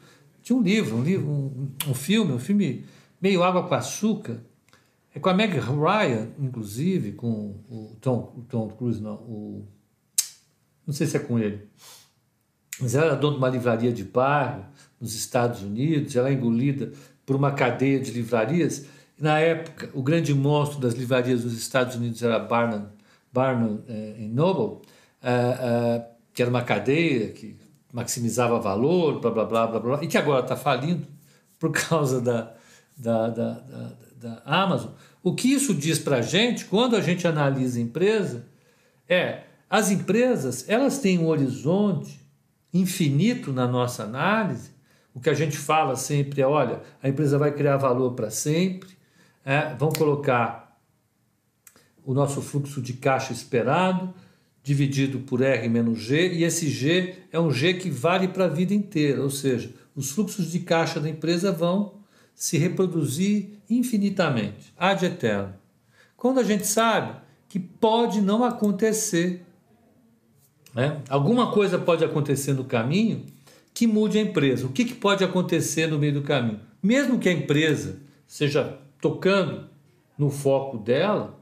tinha 0.41 0.57
um 0.57 0.61
livro, 0.61 0.95
um 0.95 1.03
livro, 1.03 1.29
um, 1.29 1.71
um 1.87 1.93
filme, 1.93 2.33
um 2.33 2.39
filme 2.39 2.85
meio 3.21 3.43
água 3.43 3.67
com 3.67 3.75
açúcar, 3.75 4.41
é 5.13 5.19
com 5.19 5.29
a 5.29 5.33
Meg 5.33 5.59
Ryan, 5.59 6.29
inclusive, 6.39 7.11
com 7.11 7.55
o 7.69 7.95
Tom, 8.01 8.33
o 8.37 8.41
Tom 8.41 8.67
Cruise, 8.69 9.01
não, 9.01 9.15
o, 9.15 9.67
não 10.87 10.93
sei 10.93 11.05
se 11.05 11.17
é 11.17 11.19
com 11.19 11.37
ele, 11.37 11.67
mas 12.79 12.95
ela 12.95 13.07
era 13.07 13.15
dona 13.15 13.33
de 13.33 13.37
uma 13.37 13.49
livraria 13.49 13.91
de 13.91 14.03
bairro 14.03 14.65
nos 14.99 15.13
Estados 15.13 15.61
Unidos, 15.61 16.15
ela 16.15 16.29
é 16.29 16.33
engolida 16.33 16.91
por 17.25 17.35
uma 17.35 17.51
cadeia 17.51 17.99
de 17.99 18.11
livrarias. 18.11 18.85
Na 19.19 19.39
época, 19.39 19.89
o 19.93 20.01
grande 20.01 20.33
monstro 20.33 20.79
das 20.79 20.93
livrarias 20.93 21.43
dos 21.43 21.53
Estados 21.53 21.95
Unidos 21.95 22.23
era 22.23 22.39
Barnum 22.39 22.87
Barnum 23.31 23.81
eh, 23.87 24.27
Noble, 24.31 24.81
eh, 25.21 25.57
eh, 25.61 26.05
que 26.33 26.41
era 26.41 26.49
uma 26.49 26.61
cadeia 26.61 27.29
que 27.29 27.57
maximizava 27.93 28.59
valor, 28.59 29.19
blá 29.19 29.31
blá 29.31 29.45
blá 29.45 29.67
blá, 29.67 29.79
blá 29.79 30.03
e 30.03 30.07
que 30.07 30.17
agora 30.17 30.43
está 30.43 30.55
falindo 30.55 31.07
por 31.59 31.71
causa 31.89 32.21
da, 32.21 32.53
da, 32.97 33.29
da, 33.29 33.51
da, 33.53 33.91
da 34.15 34.41
Amazon. 34.45 34.91
O 35.21 35.33
que 35.33 35.51
isso 35.51 35.73
diz 35.73 35.99
para 35.99 36.17
a 36.17 36.21
gente, 36.21 36.65
quando 36.65 36.95
a 36.95 37.01
gente 37.01 37.27
analisa 37.27 37.79
a 37.79 37.81
empresa, 37.81 38.45
é 39.07 39.43
as 39.69 39.91
empresas 39.91 40.67
elas 40.67 40.99
têm 40.99 41.19
um 41.19 41.27
horizonte 41.27 42.19
infinito 42.73 43.51
na 43.51 43.67
nossa 43.67 44.03
análise. 44.03 44.71
O 45.13 45.19
que 45.19 45.29
a 45.29 45.33
gente 45.33 45.57
fala 45.57 45.95
sempre 45.95 46.41
é: 46.41 46.47
olha, 46.47 46.81
a 47.03 47.09
empresa 47.09 47.37
vai 47.37 47.51
criar 47.51 47.77
valor 47.77 48.13
para 48.13 48.29
sempre, 48.29 48.89
é, 49.45 49.73
vão 49.75 49.89
colocar 49.89 50.68
o 52.05 52.13
nosso 52.13 52.41
fluxo 52.41 52.81
de 52.81 52.93
caixa 52.93 53.33
esperado, 53.33 54.13
dividido 54.63 55.19
por 55.19 55.41
R 55.41 55.67
menos 55.67 55.99
G, 55.99 56.33
e 56.33 56.43
esse 56.43 56.69
G 56.69 57.15
é 57.31 57.39
um 57.39 57.51
G 57.51 57.73
que 57.75 57.89
vale 57.89 58.27
para 58.27 58.45
a 58.45 58.49
vida 58.49 58.73
inteira, 58.73 59.21
ou 59.21 59.29
seja, 59.29 59.73
os 59.95 60.11
fluxos 60.11 60.51
de 60.51 60.59
caixa 60.59 60.99
da 60.99 61.09
empresa 61.09 61.51
vão 61.51 61.99
se 62.35 62.57
reproduzir 62.57 63.59
infinitamente, 63.69 64.73
ad 64.77 65.05
eterno. 65.05 65.53
Quando 66.15 66.39
a 66.39 66.43
gente 66.43 66.65
sabe 66.65 67.19
que 67.47 67.59
pode 67.59 68.21
não 68.21 68.43
acontecer, 68.43 69.45
né? 70.73 71.01
alguma 71.09 71.51
coisa 71.51 71.79
pode 71.79 72.03
acontecer 72.03 72.53
no 72.53 72.63
caminho 72.63 73.25
que 73.73 73.87
mude 73.87 74.17
a 74.17 74.21
empresa. 74.21 74.65
O 74.65 74.71
que, 74.71 74.85
que 74.85 74.93
pode 74.93 75.23
acontecer 75.23 75.87
no 75.87 75.97
meio 75.97 76.13
do 76.13 76.21
caminho? 76.21 76.59
Mesmo 76.81 77.19
que 77.19 77.29
a 77.29 77.31
empresa 77.31 77.99
seja 78.27 78.77
tocando 79.01 79.69
no 80.17 80.29
foco 80.29 80.77
dela, 80.77 81.38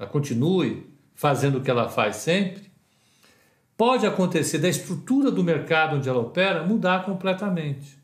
ela 0.00 0.08
continue 0.08 0.90
fazendo 1.14 1.58
o 1.58 1.60
que 1.60 1.70
ela 1.70 1.86
faz 1.86 2.16
sempre, 2.16 2.72
pode 3.76 4.06
acontecer 4.06 4.56
da 4.56 4.68
estrutura 4.68 5.30
do 5.30 5.44
mercado 5.44 5.96
onde 5.96 6.08
ela 6.08 6.20
opera 6.20 6.66
mudar 6.66 7.04
completamente. 7.04 7.98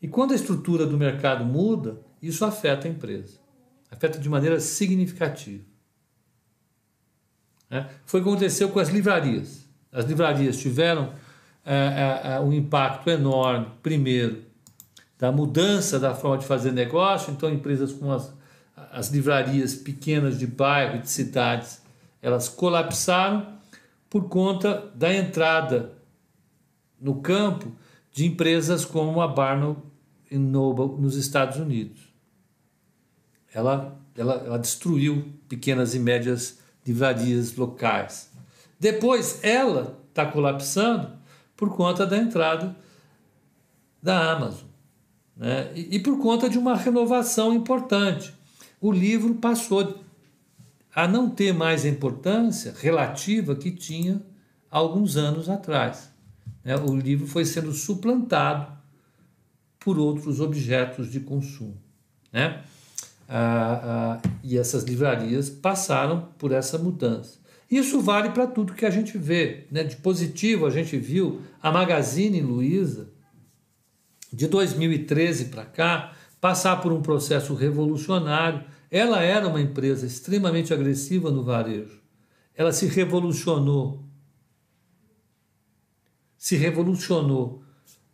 E 0.00 0.08
quando 0.08 0.32
a 0.32 0.34
estrutura 0.34 0.86
do 0.86 0.96
mercado 0.96 1.44
muda, 1.44 2.00
isso 2.22 2.42
afeta 2.42 2.88
a 2.88 2.90
empresa, 2.90 3.38
afeta 3.90 4.18
de 4.18 4.26
maneira 4.30 4.58
significativa. 4.58 5.62
É? 7.70 7.84
Foi 8.06 8.20
o 8.20 8.24
que 8.24 8.30
aconteceu 8.30 8.70
com 8.70 8.80
as 8.80 8.88
livrarias. 8.88 9.68
As 9.92 10.06
livrarias 10.06 10.56
tiveram 10.56 11.12
é, 11.66 12.22
é, 12.24 12.32
é 12.32 12.40
um 12.40 12.52
impacto 12.52 13.10
enorme, 13.10 13.66
primeiro, 13.82 14.42
da 15.18 15.30
mudança 15.30 16.00
da 16.00 16.14
forma 16.14 16.38
de 16.38 16.46
fazer 16.46 16.72
negócio, 16.72 17.30
então 17.30 17.50
empresas 17.50 17.92
como 17.92 18.12
as 18.12 18.32
as 18.92 19.08
livrarias 19.08 19.74
pequenas 19.74 20.38
de 20.38 20.46
bairro 20.46 20.96
e 20.96 21.00
de 21.00 21.10
cidades, 21.10 21.80
elas 22.20 22.48
colapsaram 22.48 23.58
por 24.08 24.28
conta 24.28 24.92
da 24.94 25.12
entrada 25.12 25.94
no 27.00 27.22
campo 27.22 27.72
de 28.12 28.26
empresas 28.26 28.84
como 28.84 29.22
a 29.22 29.26
Barnes 29.26 29.76
Noble 30.30 31.00
nos 31.00 31.16
Estados 31.16 31.56
Unidos. 31.56 32.00
Ela, 33.52 33.98
ela, 34.14 34.34
ela 34.44 34.58
destruiu 34.58 35.32
pequenas 35.48 35.94
e 35.94 35.98
médias 35.98 36.58
livrarias 36.86 37.56
locais. 37.56 38.30
Depois, 38.78 39.42
ela 39.42 39.98
está 40.10 40.26
colapsando 40.26 41.10
por 41.56 41.74
conta 41.74 42.06
da 42.06 42.18
entrada 42.18 42.76
da 44.02 44.32
Amazon. 44.32 44.68
Né? 45.36 45.72
E, 45.74 45.96
e 45.96 46.00
por 46.00 46.20
conta 46.20 46.48
de 46.48 46.58
uma 46.58 46.76
renovação 46.76 47.54
importante 47.54 48.34
o 48.82 48.90
livro 48.90 49.36
passou 49.36 50.02
a 50.92 51.06
não 51.06 51.30
ter 51.30 51.54
mais 51.54 51.84
a 51.84 51.88
importância 51.88 52.74
relativa 52.76 53.54
que 53.54 53.70
tinha 53.70 54.20
alguns 54.68 55.16
anos 55.16 55.48
atrás. 55.48 56.10
Né? 56.64 56.76
O 56.76 56.96
livro 56.96 57.26
foi 57.28 57.44
sendo 57.44 57.72
suplantado 57.72 58.76
por 59.78 59.98
outros 59.98 60.40
objetos 60.40 61.10
de 61.10 61.20
consumo. 61.20 61.80
Né? 62.32 62.60
Ah, 63.28 64.18
ah, 64.20 64.28
e 64.42 64.58
essas 64.58 64.82
livrarias 64.82 65.48
passaram 65.48 66.28
por 66.36 66.50
essa 66.50 66.76
mudança. 66.76 67.38
Isso 67.70 68.00
vale 68.00 68.30
para 68.30 68.48
tudo 68.48 68.74
que 68.74 68.84
a 68.84 68.90
gente 68.90 69.16
vê. 69.16 69.66
Né? 69.70 69.84
De 69.84 69.96
positivo, 69.96 70.66
a 70.66 70.70
gente 70.70 70.96
viu 70.96 71.40
a 71.62 71.70
Magazine 71.70 72.40
Luiza, 72.40 73.10
de 74.32 74.48
2013 74.48 75.46
para 75.46 75.64
cá, 75.64 76.12
passar 76.42 76.80
por 76.80 76.92
um 76.92 77.00
processo 77.00 77.54
revolucionário. 77.54 78.64
Ela 78.90 79.22
era 79.22 79.46
uma 79.46 79.60
empresa 79.60 80.04
extremamente 80.04 80.74
agressiva 80.74 81.30
no 81.30 81.44
varejo. 81.44 82.02
Ela 82.52 82.72
se 82.72 82.86
revolucionou. 82.86 84.02
se 86.36 86.56
revolucionou 86.56 87.62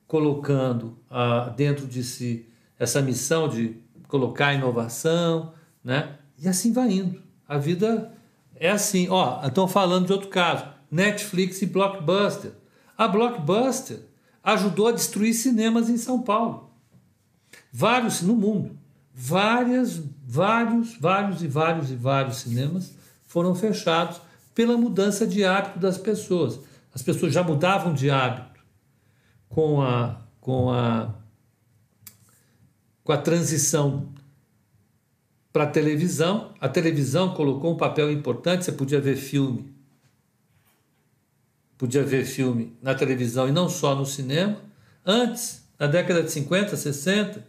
colocando 0.07 0.99
ah, 1.09 1.49
dentro 1.57 1.87
de 1.87 2.05
si 2.05 2.47
essa 2.79 3.01
missão 3.01 3.49
de 3.49 3.77
colocar 4.07 4.53
inovação, 4.53 5.55
né? 5.83 6.19
E 6.39 6.47
assim 6.47 6.71
vai 6.71 6.91
indo. 6.93 7.23
A 7.49 7.57
vida 7.57 8.13
é 8.55 8.69
assim. 8.71 9.09
Ó, 9.09 9.43
estão 9.47 9.67
falando 9.67 10.07
de 10.07 10.13
outro 10.13 10.29
caso: 10.29 10.67
Netflix 10.91 11.63
e 11.63 11.67
Blockbuster. 11.67 12.53
A 12.97 13.09
Blockbuster 13.09 14.01
ajudou 14.45 14.89
a 14.89 14.93
destruir 14.93 15.33
cinemas 15.33 15.89
em 15.89 15.97
São 15.97 16.21
Paulo. 16.21 16.68
Vários 17.73 18.23
no 18.23 18.35
mundo. 18.35 18.77
Várias, 19.15 20.01
vários, 20.27 20.97
vários 20.97 21.43
e 21.43 21.49
vários 21.49 21.91
e 21.91 21.97
vários 21.97 22.37
cinemas 22.39 22.95
foram 23.27 23.55
fechados 23.55 24.21
pela 24.55 24.77
mudança 24.77 25.27
de 25.27 25.45
hábito 25.45 25.79
das 25.79 25.99
pessoas. 25.99 26.61
As 26.95 27.03
pessoas 27.03 27.33
já 27.33 27.43
mudavam 27.43 27.93
de 27.93 28.11
hábito 28.11 28.61
com 29.49 29.83
a, 29.83 30.21
com 30.41 30.71
a, 30.71 31.15
com 33.05 33.13
a 33.13 33.19
transição 33.19 34.09
para 35.53 35.65
a 35.65 35.67
televisão. 35.67 36.55
A 36.61 36.69
televisão 36.69 37.35
colocou 37.35 37.75
um 37.75 37.77
papel 37.77 38.11
importante, 38.11 38.65
você 38.65 38.73
podia 38.73 39.01
ver 39.01 39.17
filme. 39.17 39.73
Podia 41.77 42.03
ver 42.03 42.25
filme 42.25 42.77
na 42.83 42.95
televisão 42.95 43.49
e 43.49 43.53
não 43.53 43.69
só 43.69 43.95
no 43.95 44.05
cinema. 44.05 44.61
Antes, 45.05 45.65
na 45.79 45.87
década 45.87 46.23
de 46.23 46.31
50, 46.31 46.77
60, 46.77 47.47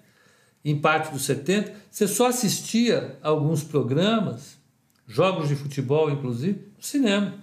em 0.63 0.79
parte 0.79 1.11
dos 1.11 1.23
70, 1.23 1.73
você 1.89 2.07
só 2.07 2.27
assistia 2.27 3.17
alguns 3.21 3.63
programas, 3.63 4.57
jogos 5.07 5.47
de 5.47 5.55
futebol 5.55 6.09
inclusive, 6.11 6.71
no 6.77 6.83
cinema. 6.83 7.33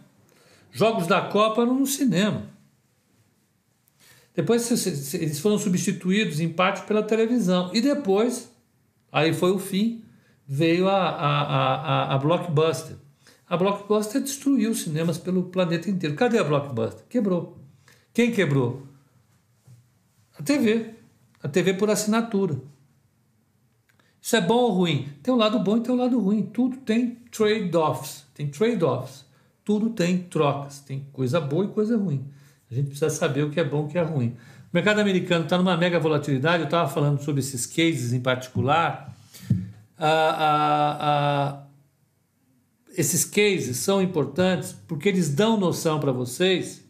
Jogos 0.71 1.07
da 1.07 1.23
Copa 1.23 1.63
eram 1.63 1.75
no 1.75 1.87
cinema. 1.87 2.51
Depois 4.35 4.71
eles 5.15 5.39
foram 5.39 5.59
substituídos 5.59 6.41
em 6.41 6.51
parte 6.51 6.87
pela 6.87 7.03
televisão. 7.03 7.71
E 7.73 7.81
depois, 7.81 8.53
aí 9.11 9.33
foi 9.33 9.51
o 9.51 9.59
fim, 9.59 10.05
veio 10.47 10.89
a, 10.89 11.09
a, 11.09 11.43
a, 11.43 12.15
a 12.15 12.19
Blockbuster. 12.19 12.97
A 13.49 13.57
Blockbuster 13.57 14.21
destruiu 14.21 14.73
os 14.73 14.83
cinemas 14.83 15.17
pelo 15.17 15.45
planeta 15.45 15.89
inteiro. 15.89 16.15
Cadê 16.15 16.39
a 16.39 16.45
Blockbuster? 16.45 17.07
Quebrou. 17.09 17.57
Quem 18.13 18.31
quebrou? 18.31 18.87
A 20.39 20.43
TV. 20.43 20.95
A 21.43 21.49
TV 21.49 21.73
por 21.75 21.89
assinatura. 21.89 22.61
Isso 24.27 24.35
é 24.35 24.41
bom 24.41 24.57
ou 24.57 24.73
ruim? 24.73 25.09
Tem 25.23 25.33
um 25.33 25.37
lado 25.37 25.57
bom 25.61 25.77
e 25.77 25.81
tem 25.81 25.95
um 25.95 25.99
lado 25.99 26.19
ruim. 26.19 26.43
Tudo 26.43 26.79
tem 26.79 27.15
trade-offs. 27.31 28.27
Tem 28.35 28.49
trade-offs. 28.49 29.25
Tudo 29.65 29.91
tem 29.91 30.19
trocas. 30.19 30.81
Tem 30.81 31.07
coisa 31.13 31.41
boa 31.41 31.67
e 31.67 31.69
coisa 31.69 31.97
ruim. 31.97 32.29
A 32.69 32.75
gente 32.75 32.87
precisa 32.89 33.09
saber 33.09 33.45
o 33.45 33.51
que 33.51 33.61
é 33.61 33.63
bom 33.63 33.83
e 33.83 33.85
o 33.85 33.87
que 33.87 33.97
é 33.97 34.03
ruim. 34.03 34.31
O 34.31 34.71
mercado 34.73 34.99
americano 34.99 35.45
está 35.45 35.57
numa 35.57 35.77
mega 35.77 36.01
volatilidade. 36.01 36.65
Eu 36.65 36.65
estava 36.65 36.89
falando 36.89 37.23
sobre 37.23 37.39
esses 37.39 37.67
cases 37.67 38.13
em 38.13 38.19
particular. 38.19 39.17
Ah, 39.97 40.37
ah, 40.37 40.99
ah, 41.01 41.67
esses 42.99 43.25
cases 43.25 43.77
são 43.77 44.03
importantes 44.03 44.73
porque 44.89 45.09
eles 45.09 45.33
dão 45.33 45.57
noção 45.57 46.01
para 46.01 46.11
vocês 46.11 46.85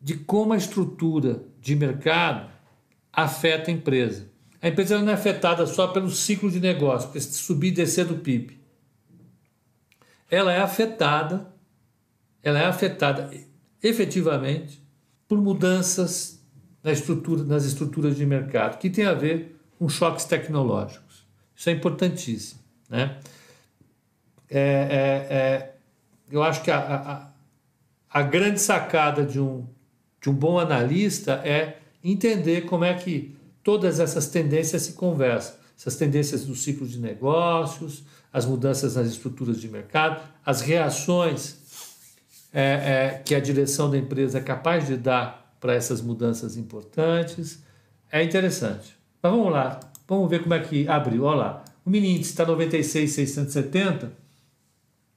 de 0.00 0.16
como 0.16 0.54
a 0.54 0.56
estrutura 0.56 1.42
de 1.60 1.76
mercado 1.76 2.50
afeta 3.12 3.70
a 3.70 3.74
empresa. 3.74 4.31
A 4.62 4.68
empresa 4.68 4.96
não 5.00 5.10
é 5.10 5.14
afetada 5.14 5.66
só 5.66 5.88
pelo 5.88 6.08
ciclo 6.08 6.48
de 6.48 6.60
negócio, 6.60 7.10
por 7.10 7.20
subir 7.20 7.68
e 7.68 7.72
descer 7.72 8.04
do 8.04 8.14
PIB. 8.14 8.60
Ela 10.30 10.52
é 10.52 10.60
afetada, 10.60 11.52
ela 12.40 12.60
é 12.60 12.66
afetada 12.66 13.28
efetivamente 13.82 14.80
por 15.26 15.36
mudanças 15.38 16.40
na 16.82 16.92
estrutura, 16.92 17.42
nas 17.42 17.64
estruturas 17.64 18.16
de 18.16 18.24
mercado, 18.24 18.78
que 18.78 18.88
tem 18.88 19.04
a 19.04 19.14
ver 19.14 19.58
com 19.78 19.88
choques 19.88 20.24
tecnológicos. 20.26 21.26
Isso 21.56 21.68
é 21.68 21.72
importantíssimo. 21.72 22.60
Né? 22.88 23.18
É, 24.48 24.60
é, 24.60 25.34
é, 25.36 25.74
eu 26.30 26.40
acho 26.40 26.62
que 26.62 26.70
a, 26.70 26.78
a, 26.78 28.20
a 28.20 28.22
grande 28.22 28.60
sacada 28.60 29.24
de 29.24 29.40
um, 29.40 29.66
de 30.20 30.30
um 30.30 30.34
bom 30.34 30.58
analista 30.58 31.42
é 31.44 31.78
entender 32.02 32.62
como 32.62 32.84
é 32.84 32.94
que 32.94 33.36
todas 33.62 34.00
essas 34.00 34.28
tendências 34.28 34.82
se 34.82 34.92
conversam. 34.92 35.54
Essas 35.78 35.96
tendências 35.96 36.44
do 36.44 36.54
ciclo 36.54 36.86
de 36.86 36.98
negócios, 36.98 38.04
as 38.32 38.46
mudanças 38.46 38.94
nas 38.94 39.08
estruturas 39.08 39.60
de 39.60 39.68
mercado, 39.68 40.22
as 40.44 40.60
reações 40.60 41.56
é, 42.52 42.62
é, 42.62 43.22
que 43.24 43.34
a 43.34 43.40
direção 43.40 43.90
da 43.90 43.98
empresa 43.98 44.38
é 44.38 44.40
capaz 44.40 44.86
de 44.86 44.96
dar 44.96 45.56
para 45.58 45.74
essas 45.74 46.00
mudanças 46.00 46.56
importantes. 46.56 47.62
É 48.10 48.22
interessante. 48.22 48.96
Mas 49.22 49.32
vamos 49.32 49.52
lá, 49.52 49.80
vamos 50.06 50.28
ver 50.28 50.42
como 50.42 50.54
é 50.54 50.60
que 50.60 50.86
abriu. 50.88 51.24
Olha 51.24 51.36
lá, 51.36 51.64
o 51.84 51.90
mini 51.90 52.16
índice 52.16 52.30
está 52.30 52.44
96,670, 52.46 54.12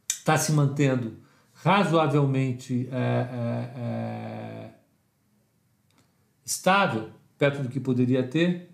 está 0.07 0.37
se 0.37 0.51
mantendo 0.51 1.17
razoavelmente 1.53 2.87
é, 2.91 2.95
é, 2.95 3.79
é 3.79 4.69
estável 6.45 7.09
perto 7.45 7.61
do 7.61 7.69
que 7.69 7.79
poderia 7.79 8.23
ter. 8.23 8.69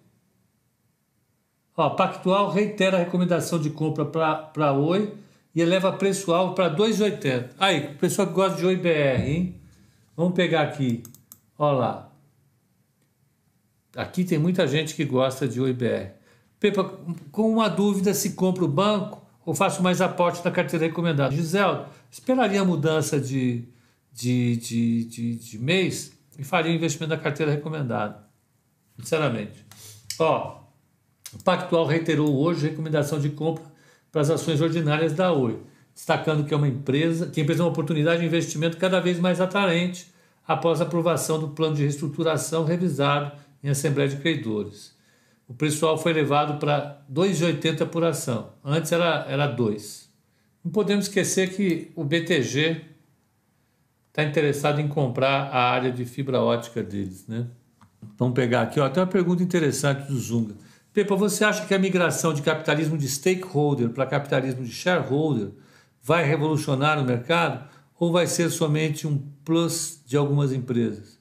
Ó, 1.75 1.89
Pactual 1.91 2.49
reitera 2.49 2.97
a 2.97 2.99
recomendação 2.99 3.59
de 3.59 3.69
compra 3.69 4.05
para 4.05 4.73
Oi 4.73 5.13
e 5.53 5.61
eleva 5.61 5.91
preço-alvo 5.91 6.53
para 6.53 6.73
2,80. 6.73 7.49
Aí, 7.59 7.95
pessoal 7.95 8.27
que 8.27 8.33
gosta 8.33 8.57
de 8.57 8.65
Oi 8.65 8.75
BR, 8.75 9.21
hein? 9.25 9.55
Vamos 10.15 10.33
pegar 10.33 10.61
aqui. 10.61 11.03
Olha 11.57 11.77
lá. 11.77 12.11
Aqui 13.95 14.23
tem 14.23 14.37
muita 14.37 14.65
gente 14.67 14.95
que 14.95 15.03
gosta 15.03 15.47
de 15.47 15.59
Oi 15.59 15.73
BR. 15.73 16.11
Pepa, 16.59 16.83
com 17.31 17.51
uma 17.51 17.67
dúvida 17.67 18.13
se 18.13 18.33
compra 18.33 18.63
o 18.63 18.67
banco 18.67 19.21
ou 19.45 19.53
faço 19.53 19.81
mais 19.81 19.99
aporte 19.99 20.43
na 20.45 20.51
carteira 20.51 20.85
recomendada. 20.85 21.35
Gisele, 21.35 21.85
esperaria 22.09 22.61
a 22.61 22.65
mudança 22.65 23.19
de, 23.19 23.65
de, 24.13 24.55
de, 24.57 25.05
de, 25.05 25.35
de 25.35 25.59
mês 25.59 26.13
e 26.37 26.43
faria 26.43 26.71
o 26.71 26.75
investimento 26.75 27.13
na 27.13 27.19
carteira 27.19 27.51
recomendada 27.51 28.30
sinceramente. 29.01 29.65
Ó, 30.19 30.61
o 31.33 31.43
Pactual 31.43 31.85
reiterou 31.85 32.35
hoje 32.35 32.67
recomendação 32.67 33.19
de 33.19 33.29
compra 33.29 33.63
para 34.11 34.21
as 34.21 34.29
ações 34.29 34.59
ordinárias 34.61 35.13
da 35.13 35.31
Oi, 35.31 35.59
destacando 35.93 36.43
que 36.45 36.53
é 36.53 36.57
uma 36.57 36.67
empresa, 36.67 37.27
que 37.27 37.39
a 37.39 37.43
empresa 37.43 37.61
é 37.61 37.65
uma 37.65 37.71
oportunidade 37.71 38.21
de 38.21 38.27
investimento 38.27 38.77
cada 38.77 38.99
vez 38.99 39.19
mais 39.19 39.39
atraente 39.39 40.07
após 40.47 40.81
a 40.81 40.83
aprovação 40.83 41.39
do 41.39 41.49
plano 41.49 41.75
de 41.75 41.83
reestruturação 41.83 42.65
revisado 42.65 43.31
em 43.63 43.69
Assembleia 43.69 44.09
de 44.09 44.17
Credores. 44.17 44.95
O 45.47 45.53
preço 45.53 45.97
foi 45.97 46.11
elevado 46.11 46.59
para 46.59 47.01
2,80 47.11 47.85
por 47.87 48.03
ação. 48.03 48.53
Antes 48.63 48.91
era, 48.91 49.25
era 49.27 49.47
2. 49.47 50.09
Não 50.63 50.71
podemos 50.71 51.05
esquecer 51.05 51.53
que 51.53 51.91
o 51.95 52.03
BTG 52.03 52.85
está 54.07 54.23
interessado 54.23 54.79
em 54.79 54.87
comprar 54.87 55.49
a 55.51 55.71
área 55.71 55.91
de 55.91 56.05
fibra 56.05 56.39
ótica 56.39 56.83
deles, 56.83 57.27
né? 57.27 57.47
Vamos 58.17 58.35
pegar 58.35 58.63
aqui, 58.63 58.79
ó, 58.79 58.89
tem 58.89 59.01
uma 59.01 59.09
pergunta 59.09 59.43
interessante 59.43 60.07
do 60.07 60.17
Zunga. 60.17 60.55
Pepa, 60.93 61.15
você 61.15 61.43
acha 61.43 61.65
que 61.65 61.73
a 61.73 61.79
migração 61.79 62.33
de 62.33 62.41
capitalismo 62.41 62.97
de 62.97 63.07
stakeholder 63.07 63.89
para 63.89 64.05
capitalismo 64.05 64.63
de 64.63 64.71
shareholder 64.71 65.51
vai 66.01 66.23
revolucionar 66.25 66.99
o 66.99 67.05
mercado 67.05 67.69
ou 67.97 68.11
vai 68.11 68.27
ser 68.27 68.49
somente 68.49 69.07
um 69.07 69.17
plus 69.45 70.01
de 70.05 70.17
algumas 70.17 70.51
empresas? 70.51 71.19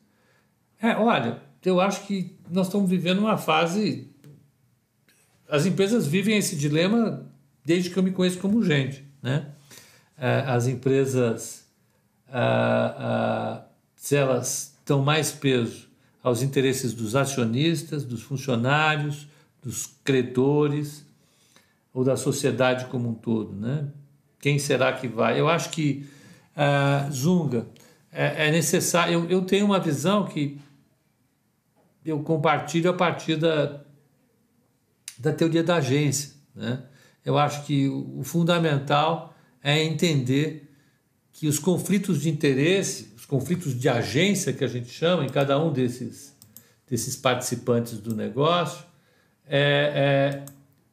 É, 0.82 0.96
olha, 0.96 1.40
eu 1.64 1.80
acho 1.80 2.06
que 2.06 2.36
nós 2.50 2.66
estamos 2.66 2.88
vivendo 2.88 3.18
uma 3.18 3.36
fase. 3.36 4.10
As 5.48 5.66
empresas 5.66 6.06
vivem 6.06 6.36
esse 6.36 6.56
dilema 6.56 7.26
desde 7.64 7.90
que 7.90 7.98
eu 7.98 8.02
me 8.02 8.10
conheço 8.10 8.38
como 8.38 8.62
gente, 8.62 9.04
né? 9.22 9.50
É, 10.16 10.40
as 10.46 10.66
empresas, 10.66 11.66
ah, 12.28 12.94
ah, 12.98 13.64
se 13.94 14.16
elas 14.16 14.76
dão 14.84 15.02
mais 15.02 15.30
peso 15.32 15.89
aos 16.22 16.42
interesses 16.42 16.92
dos 16.92 17.16
acionistas, 17.16 18.04
dos 18.04 18.22
funcionários, 18.22 19.26
dos 19.62 19.86
credores 20.04 21.04
ou 21.92 22.04
da 22.04 22.16
sociedade 22.16 22.86
como 22.86 23.08
um 23.08 23.14
todo, 23.14 23.52
né? 23.54 23.88
Quem 24.38 24.58
será 24.58 24.92
que 24.92 25.06
vai? 25.06 25.38
Eu 25.38 25.48
acho 25.48 25.70
que 25.70 26.06
uh, 26.56 27.12
Zunga 27.12 27.66
é, 28.10 28.48
é 28.48 28.50
necessário. 28.50 29.12
Eu, 29.12 29.30
eu, 29.30 29.42
tenho 29.42 29.66
uma 29.66 29.78
visão 29.78 30.26
que 30.26 30.58
eu 32.04 32.20
compartilho 32.20 32.90
a 32.90 32.94
partir 32.94 33.36
da, 33.36 33.80
da 35.18 35.32
teoria 35.32 35.62
da 35.62 35.76
agência, 35.76 36.32
né? 36.54 36.82
Eu 37.22 37.36
acho 37.36 37.66
que 37.66 37.86
o, 37.86 38.20
o 38.20 38.24
fundamental 38.24 39.34
é 39.62 39.82
entender 39.82 40.70
que 41.32 41.46
os 41.46 41.58
conflitos 41.58 42.22
de 42.22 42.30
interesse 42.30 43.12
conflitos 43.30 43.78
de 43.78 43.88
agência 43.88 44.52
que 44.52 44.64
a 44.64 44.66
gente 44.66 44.90
chama 44.90 45.24
em 45.24 45.28
cada 45.28 45.56
um 45.56 45.72
desses, 45.72 46.36
desses 46.88 47.14
participantes 47.14 47.96
do 47.98 48.12
negócio 48.12 48.84
é, 49.46 50.42
é, 50.42 50.44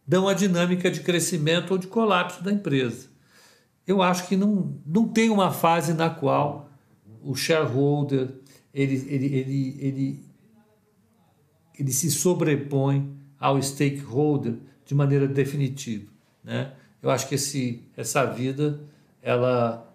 dão 0.05 0.27
a 0.27 0.35
dinâmica 0.35 0.91
de 0.91 0.99
crescimento 0.99 1.71
ou 1.71 1.79
de 1.79 1.87
colapso 1.87 2.43
da 2.43 2.51
empresa. 2.51 3.09
Eu 3.87 4.03
acho 4.03 4.27
que 4.27 4.37
não, 4.37 4.79
não 4.85 5.07
tem 5.07 5.31
uma 5.31 5.51
fase 5.51 5.95
na 5.95 6.11
qual 6.11 6.69
o 7.23 7.33
shareholder 7.33 8.29
ele, 8.71 8.93
ele, 9.09 9.25
ele, 9.25 9.77
ele, 9.79 10.25
ele 11.79 11.91
se 11.91 12.11
sobrepõe 12.11 13.17
ao 13.39 13.59
stakeholder 13.59 14.57
de 14.85 14.93
maneira 14.93 15.27
definitiva. 15.27 16.05
Né? 16.43 16.71
Eu 17.01 17.09
acho 17.09 17.27
que 17.27 17.33
esse, 17.33 17.81
essa 17.97 18.25
vida 18.25 18.79
ela, 19.23 19.91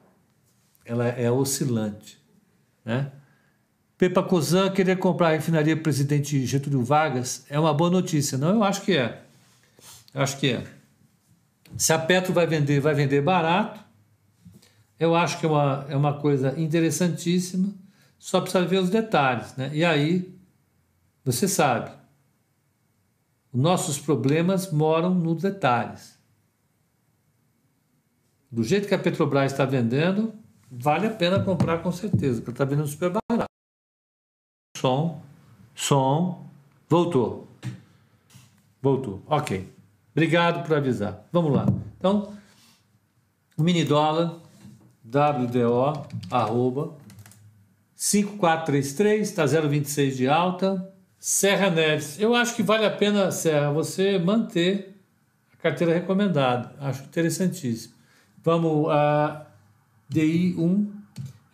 ela 0.85 1.07
é 1.07 1.31
oscilante. 1.31 2.20
Né? 2.85 3.11
Pepa 3.97 4.23
Cozan 4.23 4.71
querer 4.71 4.99
comprar 4.99 5.29
a 5.29 5.33
refinaria 5.33 5.77
presidente 5.77 6.45
Getúlio 6.45 6.83
Vargas 6.83 7.47
é 7.49 7.59
uma 7.59 7.73
boa 7.73 7.90
notícia. 7.90 8.37
Não, 8.37 8.51
eu 8.51 8.64
acho 8.64 8.83
que 8.83 8.97
é. 8.97 9.23
Eu 10.12 10.23
acho 10.23 10.38
que 10.38 10.51
é. 10.51 10.66
Se 11.77 11.92
a 11.92 11.99
Petro 11.99 12.33
vai 12.33 12.47
vender, 12.47 12.81
vai 12.81 12.95
vender 12.95 13.23
barato. 13.23 13.81
Eu 14.99 15.14
acho 15.14 15.38
que 15.38 15.47
é 15.47 15.49
uma, 15.49 15.87
é 15.88 15.97
uma 15.97 16.14
coisa 16.18 16.59
interessantíssima. 16.59 17.73
Só 18.18 18.40
precisa 18.40 18.64
ver 18.64 18.79
os 18.79 18.90
detalhes. 18.90 19.57
Né? 19.57 19.71
E 19.73 19.85
aí, 19.85 20.33
você 21.25 21.47
sabe, 21.47 21.90
nossos 23.53 23.99
problemas 23.99 24.71
moram 24.71 25.14
nos 25.14 25.42
detalhes. 25.42 26.18
Do 28.51 28.62
jeito 28.62 28.87
que 28.87 28.95
a 28.95 28.99
Petrobras 28.99 29.53
está 29.53 29.64
vendendo, 29.64 30.35
vale 30.72 31.06
a 31.06 31.11
pena 31.11 31.44
comprar 31.44 31.82
com 31.82 31.92
certeza, 31.92 32.40
porque 32.40 32.52
está 32.52 32.64
vendendo 32.64 32.88
super 32.88 33.11
barato. 33.11 33.50
Som, 34.78 35.22
som, 35.74 36.46
voltou. 36.88 37.46
Voltou, 38.80 39.22
ok. 39.26 39.70
Obrigado 40.12 40.66
por 40.66 40.76
avisar. 40.76 41.26
Vamos 41.30 41.52
lá. 41.52 41.66
Então, 41.98 42.32
o 43.56 43.62
mini 43.62 43.85
dólar, 43.85 44.40
WDO, 45.04 46.06
arroba, 46.30 46.94
5433, 47.94 49.28
está 49.28 49.44
0,26 49.44 50.16
de 50.16 50.28
alta. 50.28 50.88
Serra 51.18 51.70
Neves, 51.70 52.18
eu 52.18 52.35
acho 52.35 52.56
que 52.56 52.62
vale 52.62 52.85
a 52.85 52.90
pena, 52.90 53.30
Serra, 53.30 53.70
você 53.70 54.18
manter 54.18 55.00
a 55.52 55.56
carteira 55.56 55.94
recomendada. 55.94 56.74
Acho 56.80 57.04
interessantíssimo. 57.04 57.94
Vamos 58.42 58.90
a 58.90 59.46
DI1 60.12 60.87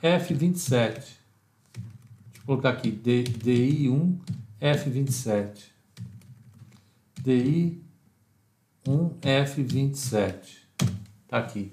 F27. 0.02 0.94
Deixa 0.94 1.18
eu 2.36 2.46
colocar 2.46 2.70
aqui, 2.70 2.90
DI1 2.90 4.16
F27. 4.60 5.78
DI 7.22 7.80
1F27. 8.86 10.34
Está 11.24 11.38
aqui. 11.38 11.72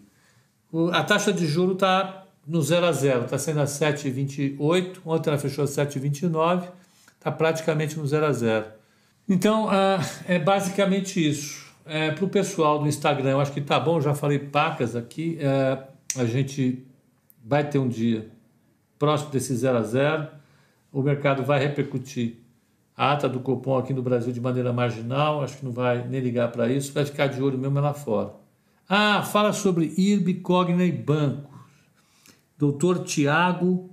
O, 0.71 0.89
a 0.89 1.03
taxa 1.03 1.31
de 1.31 1.47
juro 1.47 1.73
está 1.73 2.25
no 2.45 2.61
0 2.61 2.85
a 2.85 2.91
0, 2.91 3.23
está 3.25 3.37
sendo 3.37 3.61
a 3.61 3.65
7,28. 3.65 4.97
Ontem 5.05 5.29
ela 5.29 5.39
fechou 5.39 5.63
a 5.63 5.67
7,29. 5.67 6.67
Está 7.17 7.31
praticamente 7.31 7.97
no 7.97 8.05
0 8.05 8.25
a 8.25 8.31
0. 8.31 8.65
Então, 9.27 9.67
ah, 9.69 9.99
é 10.27 10.37
basicamente 10.37 11.25
isso. 11.27 11.65
É, 11.85 12.11
Para 12.11 12.25
o 12.25 12.29
pessoal 12.29 12.79
do 12.79 12.87
Instagram, 12.87 13.31
eu 13.31 13.39
acho 13.39 13.51
que 13.51 13.61
tá 13.61 13.79
bom, 13.79 14.01
já 14.01 14.13
falei 14.13 14.39
pacas 14.39 14.95
aqui. 14.95 15.37
É, 15.39 15.83
a 16.17 16.25
gente 16.25 16.85
vai 17.43 17.67
ter 17.67 17.79
um 17.79 17.87
dia 17.87 18.29
próximo 18.97 19.31
desse 19.31 19.55
0 19.55 19.77
a 19.77 19.83
0. 19.83 20.27
O 20.91 21.01
mercado 21.01 21.43
vai 21.43 21.59
repercutir 21.59 22.37
a 22.95 23.11
ata 23.11 23.27
do 23.27 23.39
Copom 23.39 23.77
aqui 23.77 23.93
no 23.93 24.01
Brasil 24.01 24.31
de 24.31 24.39
maneira 24.39 24.71
marginal, 24.71 25.43
acho 25.43 25.57
que 25.57 25.65
não 25.65 25.71
vai 25.71 26.07
nem 26.07 26.21
ligar 26.21 26.49
para 26.51 26.71
isso, 26.71 26.93
vai 26.93 27.05
ficar 27.05 27.27
de 27.27 27.41
olho 27.41 27.57
mesmo 27.57 27.79
lá 27.79 27.93
fora. 27.93 28.33
Ah, 28.87 29.21
fala 29.21 29.51
sobre 29.51 29.93
IRB, 29.97 30.35
Cogna 30.35 30.83
e 30.85 30.91
bancos. 30.91 31.53
Doutor 32.57 33.03
Tiago 33.03 33.89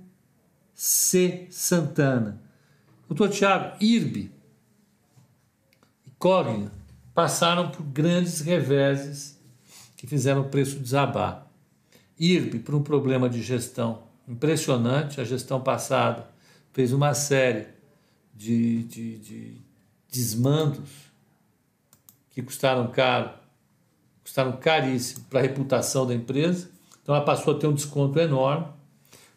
C. 0.73 1.47
Santana. 1.49 2.41
Doutor 3.07 3.29
Tiago, 3.29 3.75
IRB 3.81 4.31
e 6.07 6.11
Cogna 6.17 6.71
passaram 7.13 7.69
por 7.69 7.83
grandes 7.83 8.39
reveses 8.39 9.39
que 9.97 10.07
fizeram 10.07 10.41
o 10.41 10.49
preço 10.49 10.79
desabar. 10.79 11.47
IRB 12.19 12.59
por 12.59 12.75
um 12.75 12.83
problema 12.83 13.29
de 13.29 13.41
gestão 13.41 14.03
impressionante, 14.27 15.19
a 15.19 15.23
gestão 15.23 15.59
passada 15.61 16.27
fez 16.71 16.93
uma 16.93 17.13
série 17.13 17.67
de, 18.33 18.83
de, 18.83 19.17
de 19.19 19.61
desmandos 20.11 20.89
que 22.31 22.41
custaram 22.41 22.87
caro, 22.87 23.29
custaram 24.23 24.53
caríssimo 24.53 25.25
para 25.29 25.39
a 25.39 25.41
reputação 25.41 26.05
da 26.07 26.13
empresa. 26.13 26.69
Então 27.01 27.13
ela 27.13 27.23
passou 27.23 27.55
a 27.55 27.59
ter 27.59 27.67
um 27.67 27.73
desconto 27.73 28.19
enorme, 28.19 28.67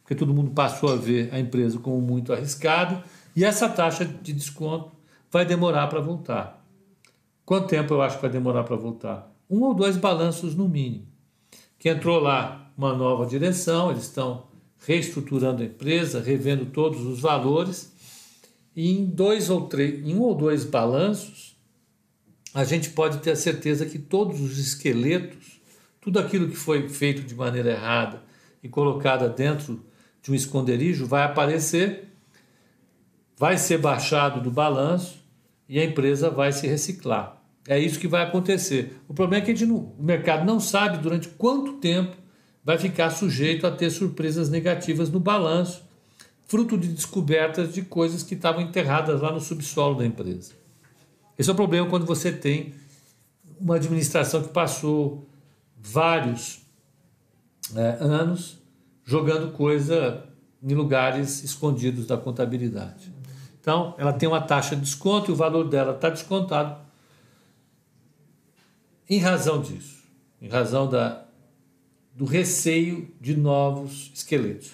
porque 0.02 0.14
todo 0.14 0.32
mundo 0.32 0.52
passou 0.52 0.92
a 0.92 0.96
ver 0.96 1.28
a 1.34 1.38
empresa 1.38 1.78
como 1.78 2.00
muito 2.00 2.32
arriscada, 2.32 3.02
e 3.34 3.44
essa 3.44 3.68
taxa 3.68 4.04
de 4.04 4.32
desconto 4.32 4.92
vai 5.30 5.44
demorar 5.44 5.88
para 5.88 6.00
voltar. 6.00 6.64
Quanto 7.44 7.68
tempo 7.68 7.94
eu 7.94 8.02
acho 8.02 8.16
que 8.16 8.22
vai 8.22 8.30
demorar 8.30 8.64
para 8.64 8.76
voltar? 8.76 9.30
Um 9.48 9.62
ou 9.62 9.74
dois 9.74 9.96
balanços 9.96 10.54
no 10.54 10.68
mínimo. 10.68 11.06
Que 11.78 11.90
entrou 11.90 12.18
lá 12.18 12.65
uma 12.76 12.94
nova 12.94 13.26
direção, 13.26 13.90
eles 13.90 14.04
estão 14.04 14.46
reestruturando 14.86 15.62
a 15.62 15.66
empresa, 15.66 16.20
revendo 16.20 16.66
todos 16.66 17.00
os 17.04 17.20
valores 17.20 17.92
e 18.74 18.90
em 18.90 19.06
dois 19.06 19.48
ou 19.48 19.62
três, 19.62 20.06
em 20.06 20.14
um 20.14 20.20
ou 20.20 20.34
dois 20.34 20.64
balanços, 20.64 21.56
a 22.52 22.62
gente 22.62 22.90
pode 22.90 23.18
ter 23.18 23.30
a 23.30 23.36
certeza 23.36 23.86
que 23.86 23.98
todos 23.98 24.40
os 24.40 24.58
esqueletos, 24.58 25.60
tudo 26.00 26.18
aquilo 26.18 26.48
que 26.48 26.56
foi 26.56 26.88
feito 26.88 27.22
de 27.22 27.34
maneira 27.34 27.70
errada 27.70 28.22
e 28.62 28.68
colocada 28.68 29.28
dentro 29.28 29.82
de 30.22 30.30
um 30.30 30.34
esconderijo 30.34 31.06
vai 31.06 31.22
aparecer, 31.22 32.08
vai 33.36 33.56
ser 33.56 33.78
baixado 33.78 34.42
do 34.42 34.50
balanço 34.50 35.24
e 35.68 35.78
a 35.78 35.84
empresa 35.84 36.30
vai 36.30 36.52
se 36.52 36.66
reciclar. 36.66 37.42
É 37.66 37.78
isso 37.78 37.98
que 37.98 38.06
vai 38.06 38.22
acontecer. 38.22 39.00
O 39.08 39.14
problema 39.14 39.42
é 39.42 39.54
que 39.54 39.66
não, 39.66 39.76
o 39.98 40.02
mercado 40.02 40.44
não 40.44 40.60
sabe 40.60 40.98
durante 40.98 41.28
quanto 41.28 41.74
tempo 41.74 42.16
vai 42.66 42.76
ficar 42.76 43.10
sujeito 43.10 43.64
a 43.64 43.70
ter 43.70 43.88
surpresas 43.90 44.50
negativas 44.50 45.08
no 45.08 45.20
balanço 45.20 45.84
fruto 46.48 46.76
de 46.76 46.88
descobertas 46.88 47.72
de 47.72 47.82
coisas 47.82 48.24
que 48.24 48.34
estavam 48.34 48.60
enterradas 48.60 49.20
lá 49.20 49.30
no 49.30 49.40
subsolo 49.40 49.96
da 49.96 50.04
empresa. 50.04 50.52
Esse 51.38 51.48
é 51.48 51.52
o 51.52 51.56
problema 51.56 51.88
quando 51.88 52.04
você 52.04 52.32
tem 52.32 52.74
uma 53.60 53.76
administração 53.76 54.42
que 54.42 54.48
passou 54.48 55.28
vários 55.76 56.60
é, 57.74 57.98
anos 58.00 58.58
jogando 59.04 59.52
coisa 59.52 60.24
em 60.60 60.74
lugares 60.74 61.44
escondidos 61.44 62.04
da 62.06 62.16
contabilidade. 62.16 63.12
Então, 63.60 63.94
ela 63.96 64.12
tem 64.12 64.28
uma 64.28 64.40
taxa 64.40 64.74
de 64.74 64.82
desconto 64.82 65.30
e 65.30 65.34
o 65.34 65.36
valor 65.36 65.68
dela 65.68 65.94
está 65.94 66.08
descontado 66.08 66.80
em 69.08 69.18
razão 69.20 69.62
disso, 69.62 70.02
em 70.42 70.48
razão 70.48 70.88
da, 70.88 71.25
do 72.16 72.24
receio 72.24 73.08
de 73.20 73.36
novos 73.36 74.10
esqueletos. 74.14 74.72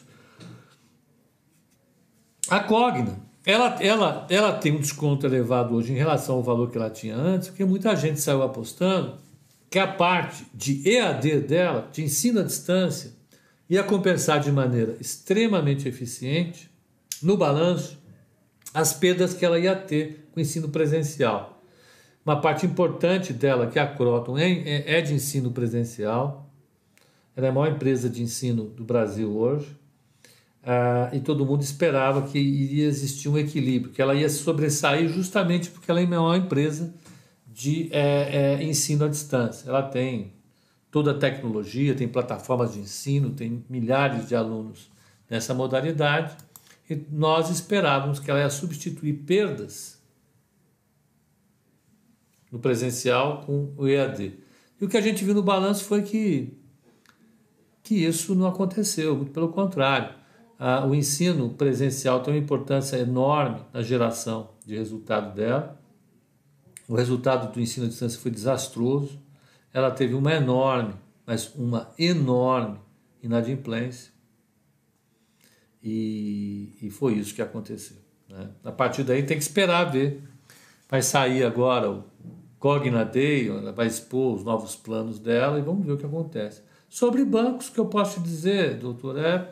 A 2.48 2.60
Cogna, 2.60 3.20
ela, 3.44 3.82
ela, 3.82 4.26
ela 4.30 4.52
tem 4.52 4.72
um 4.72 4.80
desconto 4.80 5.26
elevado 5.26 5.74
hoje 5.74 5.92
em 5.92 5.96
relação 5.96 6.36
ao 6.36 6.42
valor 6.42 6.70
que 6.70 6.78
ela 6.78 6.88
tinha 6.88 7.16
antes, 7.16 7.48
porque 7.48 7.64
muita 7.64 7.94
gente 7.96 8.20
saiu 8.20 8.42
apostando 8.42 9.18
que 9.68 9.78
a 9.78 9.88
parte 9.88 10.46
de 10.54 10.88
EAD 10.88 11.40
dela, 11.40 11.88
de 11.92 12.04
ensino 12.04 12.40
à 12.40 12.42
distância, 12.44 13.12
ia 13.68 13.82
compensar 13.82 14.38
de 14.38 14.52
maneira 14.52 14.96
extremamente 15.00 15.88
eficiente 15.88 16.70
no 17.22 17.36
balanço 17.36 17.98
as 18.74 18.92
perdas 18.92 19.34
que 19.34 19.44
ela 19.44 19.58
ia 19.58 19.74
ter 19.74 20.28
com 20.30 20.38
o 20.38 20.42
ensino 20.42 20.68
presencial. 20.68 21.62
Uma 22.24 22.40
parte 22.40 22.64
importante 22.66 23.32
dela, 23.32 23.66
que 23.66 23.78
a 23.78 23.86
Croton, 23.86 24.38
é, 24.38 24.50
é, 24.50 24.98
é 24.98 25.00
de 25.00 25.14
ensino 25.14 25.50
presencial. 25.50 26.51
Ela 27.36 27.46
é 27.46 27.50
a 27.50 27.52
maior 27.52 27.72
empresa 27.74 28.08
de 28.08 28.22
ensino 28.22 28.64
do 28.64 28.84
Brasil 28.84 29.30
hoje 29.36 29.76
ah, 30.62 31.10
e 31.12 31.20
todo 31.20 31.44
mundo 31.44 31.62
esperava 31.62 32.22
que 32.28 32.38
iria 32.38 32.86
existir 32.86 33.28
um 33.28 33.36
equilíbrio, 33.36 33.92
que 33.92 34.00
ela 34.00 34.14
ia 34.14 34.28
sobressair 34.28 35.08
justamente 35.08 35.70
porque 35.70 35.90
ela 35.90 36.00
é 36.00 36.04
uma 36.04 36.36
empresa 36.36 36.94
de 37.46 37.88
é, 37.92 38.58
é, 38.60 38.64
ensino 38.64 39.04
à 39.04 39.08
distância. 39.08 39.68
Ela 39.68 39.82
tem 39.82 40.32
toda 40.90 41.10
a 41.10 41.18
tecnologia, 41.18 41.94
tem 41.94 42.06
plataformas 42.06 42.74
de 42.74 42.80
ensino, 42.80 43.30
tem 43.30 43.64
milhares 43.68 44.28
de 44.28 44.36
alunos 44.36 44.90
nessa 45.28 45.54
modalidade, 45.54 46.36
e 46.88 47.06
nós 47.10 47.48
esperávamos 47.48 48.18
que 48.18 48.30
ela 48.30 48.40
ia 48.40 48.50
substituir 48.50 49.14
perdas 49.14 50.00
no 52.50 52.58
presencial 52.58 53.42
com 53.46 53.72
o 53.76 53.88
EAD. 53.88 54.34
E 54.78 54.84
o 54.84 54.88
que 54.88 54.96
a 54.96 55.00
gente 55.00 55.24
viu 55.24 55.34
no 55.34 55.42
balanço 55.42 55.84
foi 55.84 56.02
que, 56.02 56.58
que 57.92 58.06
isso 58.06 58.34
não 58.34 58.46
aconteceu, 58.46 59.16
muito 59.16 59.32
pelo 59.32 59.48
contrário 59.48 60.22
ah, 60.64 60.86
o 60.86 60.94
ensino 60.94 61.50
presencial 61.50 62.22
tem 62.22 62.34
uma 62.34 62.38
importância 62.38 62.96
enorme 62.96 63.62
na 63.72 63.82
geração 63.82 64.50
de 64.64 64.76
resultado 64.76 65.34
dela. 65.34 65.76
O 66.88 66.94
resultado 66.94 67.52
do 67.52 67.60
ensino 67.60 67.86
à 67.86 67.88
distância 67.88 68.20
foi 68.20 68.30
desastroso. 68.30 69.20
Ela 69.74 69.90
teve 69.90 70.14
uma 70.14 70.32
enorme, 70.32 70.94
mas 71.26 71.52
uma 71.56 71.92
enorme 71.98 72.78
inadimplência. 73.20 74.12
E, 75.82 76.78
e 76.80 76.90
foi 76.90 77.14
isso 77.14 77.34
que 77.34 77.42
aconteceu. 77.42 77.96
Né? 78.28 78.48
A 78.62 78.70
partir 78.70 79.02
daí 79.02 79.24
tem 79.24 79.36
que 79.36 79.42
esperar 79.42 79.90
ver. 79.90 80.22
Vai 80.88 81.02
sair 81.02 81.42
agora 81.42 81.90
o 81.90 82.04
Cogna 82.60 83.04
Day, 83.04 83.48
ela 83.48 83.72
vai 83.72 83.88
expor 83.88 84.36
os 84.36 84.44
novos 84.44 84.76
planos 84.76 85.18
dela 85.18 85.58
e 85.58 85.62
vamos 85.62 85.84
ver 85.84 85.90
o 85.90 85.98
que 85.98 86.06
acontece. 86.06 86.62
Sobre 86.92 87.24
bancos, 87.24 87.70
que 87.70 87.80
eu 87.80 87.86
posso 87.86 88.20
te 88.20 88.24
dizer, 88.24 88.76
doutor, 88.76 89.18
é. 89.18 89.50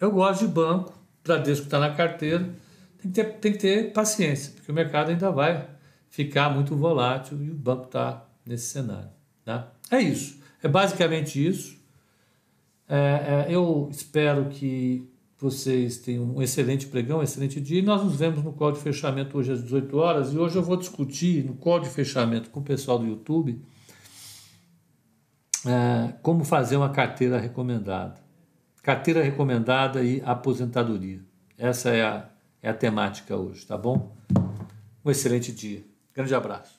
Eu 0.00 0.12
gosto 0.12 0.46
de 0.46 0.52
banco, 0.52 0.96
Bradesco 1.24 1.64
está 1.64 1.80
na 1.80 1.92
carteira, 1.92 2.54
tem 3.02 3.10
que, 3.10 3.20
ter, 3.20 3.24
tem 3.38 3.52
que 3.52 3.58
ter 3.58 3.92
paciência, 3.92 4.52
porque 4.54 4.70
o 4.70 4.74
mercado 4.76 5.10
ainda 5.10 5.28
vai 5.32 5.68
ficar 6.08 6.50
muito 6.50 6.76
volátil 6.76 7.42
e 7.42 7.50
o 7.50 7.54
banco 7.54 7.86
está 7.86 8.24
nesse 8.46 8.66
cenário. 8.66 9.10
Tá? 9.44 9.72
É 9.90 9.98
isso. 9.98 10.38
É 10.62 10.68
basicamente 10.68 11.44
isso. 11.44 11.76
É, 12.88 13.46
é, 13.48 13.52
eu 13.52 13.88
espero 13.90 14.44
que 14.50 15.04
vocês 15.36 15.98
tenham 15.98 16.22
um 16.22 16.40
excelente 16.40 16.86
pregão, 16.86 17.18
um 17.18 17.22
excelente 17.24 17.60
dia. 17.60 17.80
E 17.80 17.82
nós 17.82 18.04
nos 18.04 18.14
vemos 18.14 18.44
no 18.44 18.52
call 18.52 18.70
de 18.70 18.78
fechamento 18.78 19.36
hoje 19.36 19.50
às 19.50 19.64
18 19.64 19.96
horas. 19.96 20.32
E 20.32 20.38
hoje 20.38 20.54
eu 20.54 20.62
vou 20.62 20.76
discutir 20.76 21.44
no 21.44 21.54
call 21.54 21.80
de 21.80 21.88
fechamento 21.88 22.50
com 22.50 22.60
o 22.60 22.62
pessoal 22.62 23.00
do 23.00 23.06
YouTube 23.06 23.60
é, 25.66 26.12
como 26.22 26.44
fazer 26.44 26.76
uma 26.76 26.90
carteira 26.90 27.38
recomendada. 27.38 28.16
Carteira 28.82 29.22
recomendada 29.22 30.02
e 30.02 30.22
aposentadoria. 30.24 31.20
Essa 31.56 31.90
é 31.90 32.02
a, 32.02 32.28
é 32.62 32.70
a 32.70 32.74
temática 32.74 33.36
hoje, 33.36 33.66
tá 33.66 33.76
bom? 33.76 34.16
Um 35.04 35.10
excelente 35.10 35.52
dia. 35.52 35.84
Grande 36.14 36.34
abraço. 36.34 36.77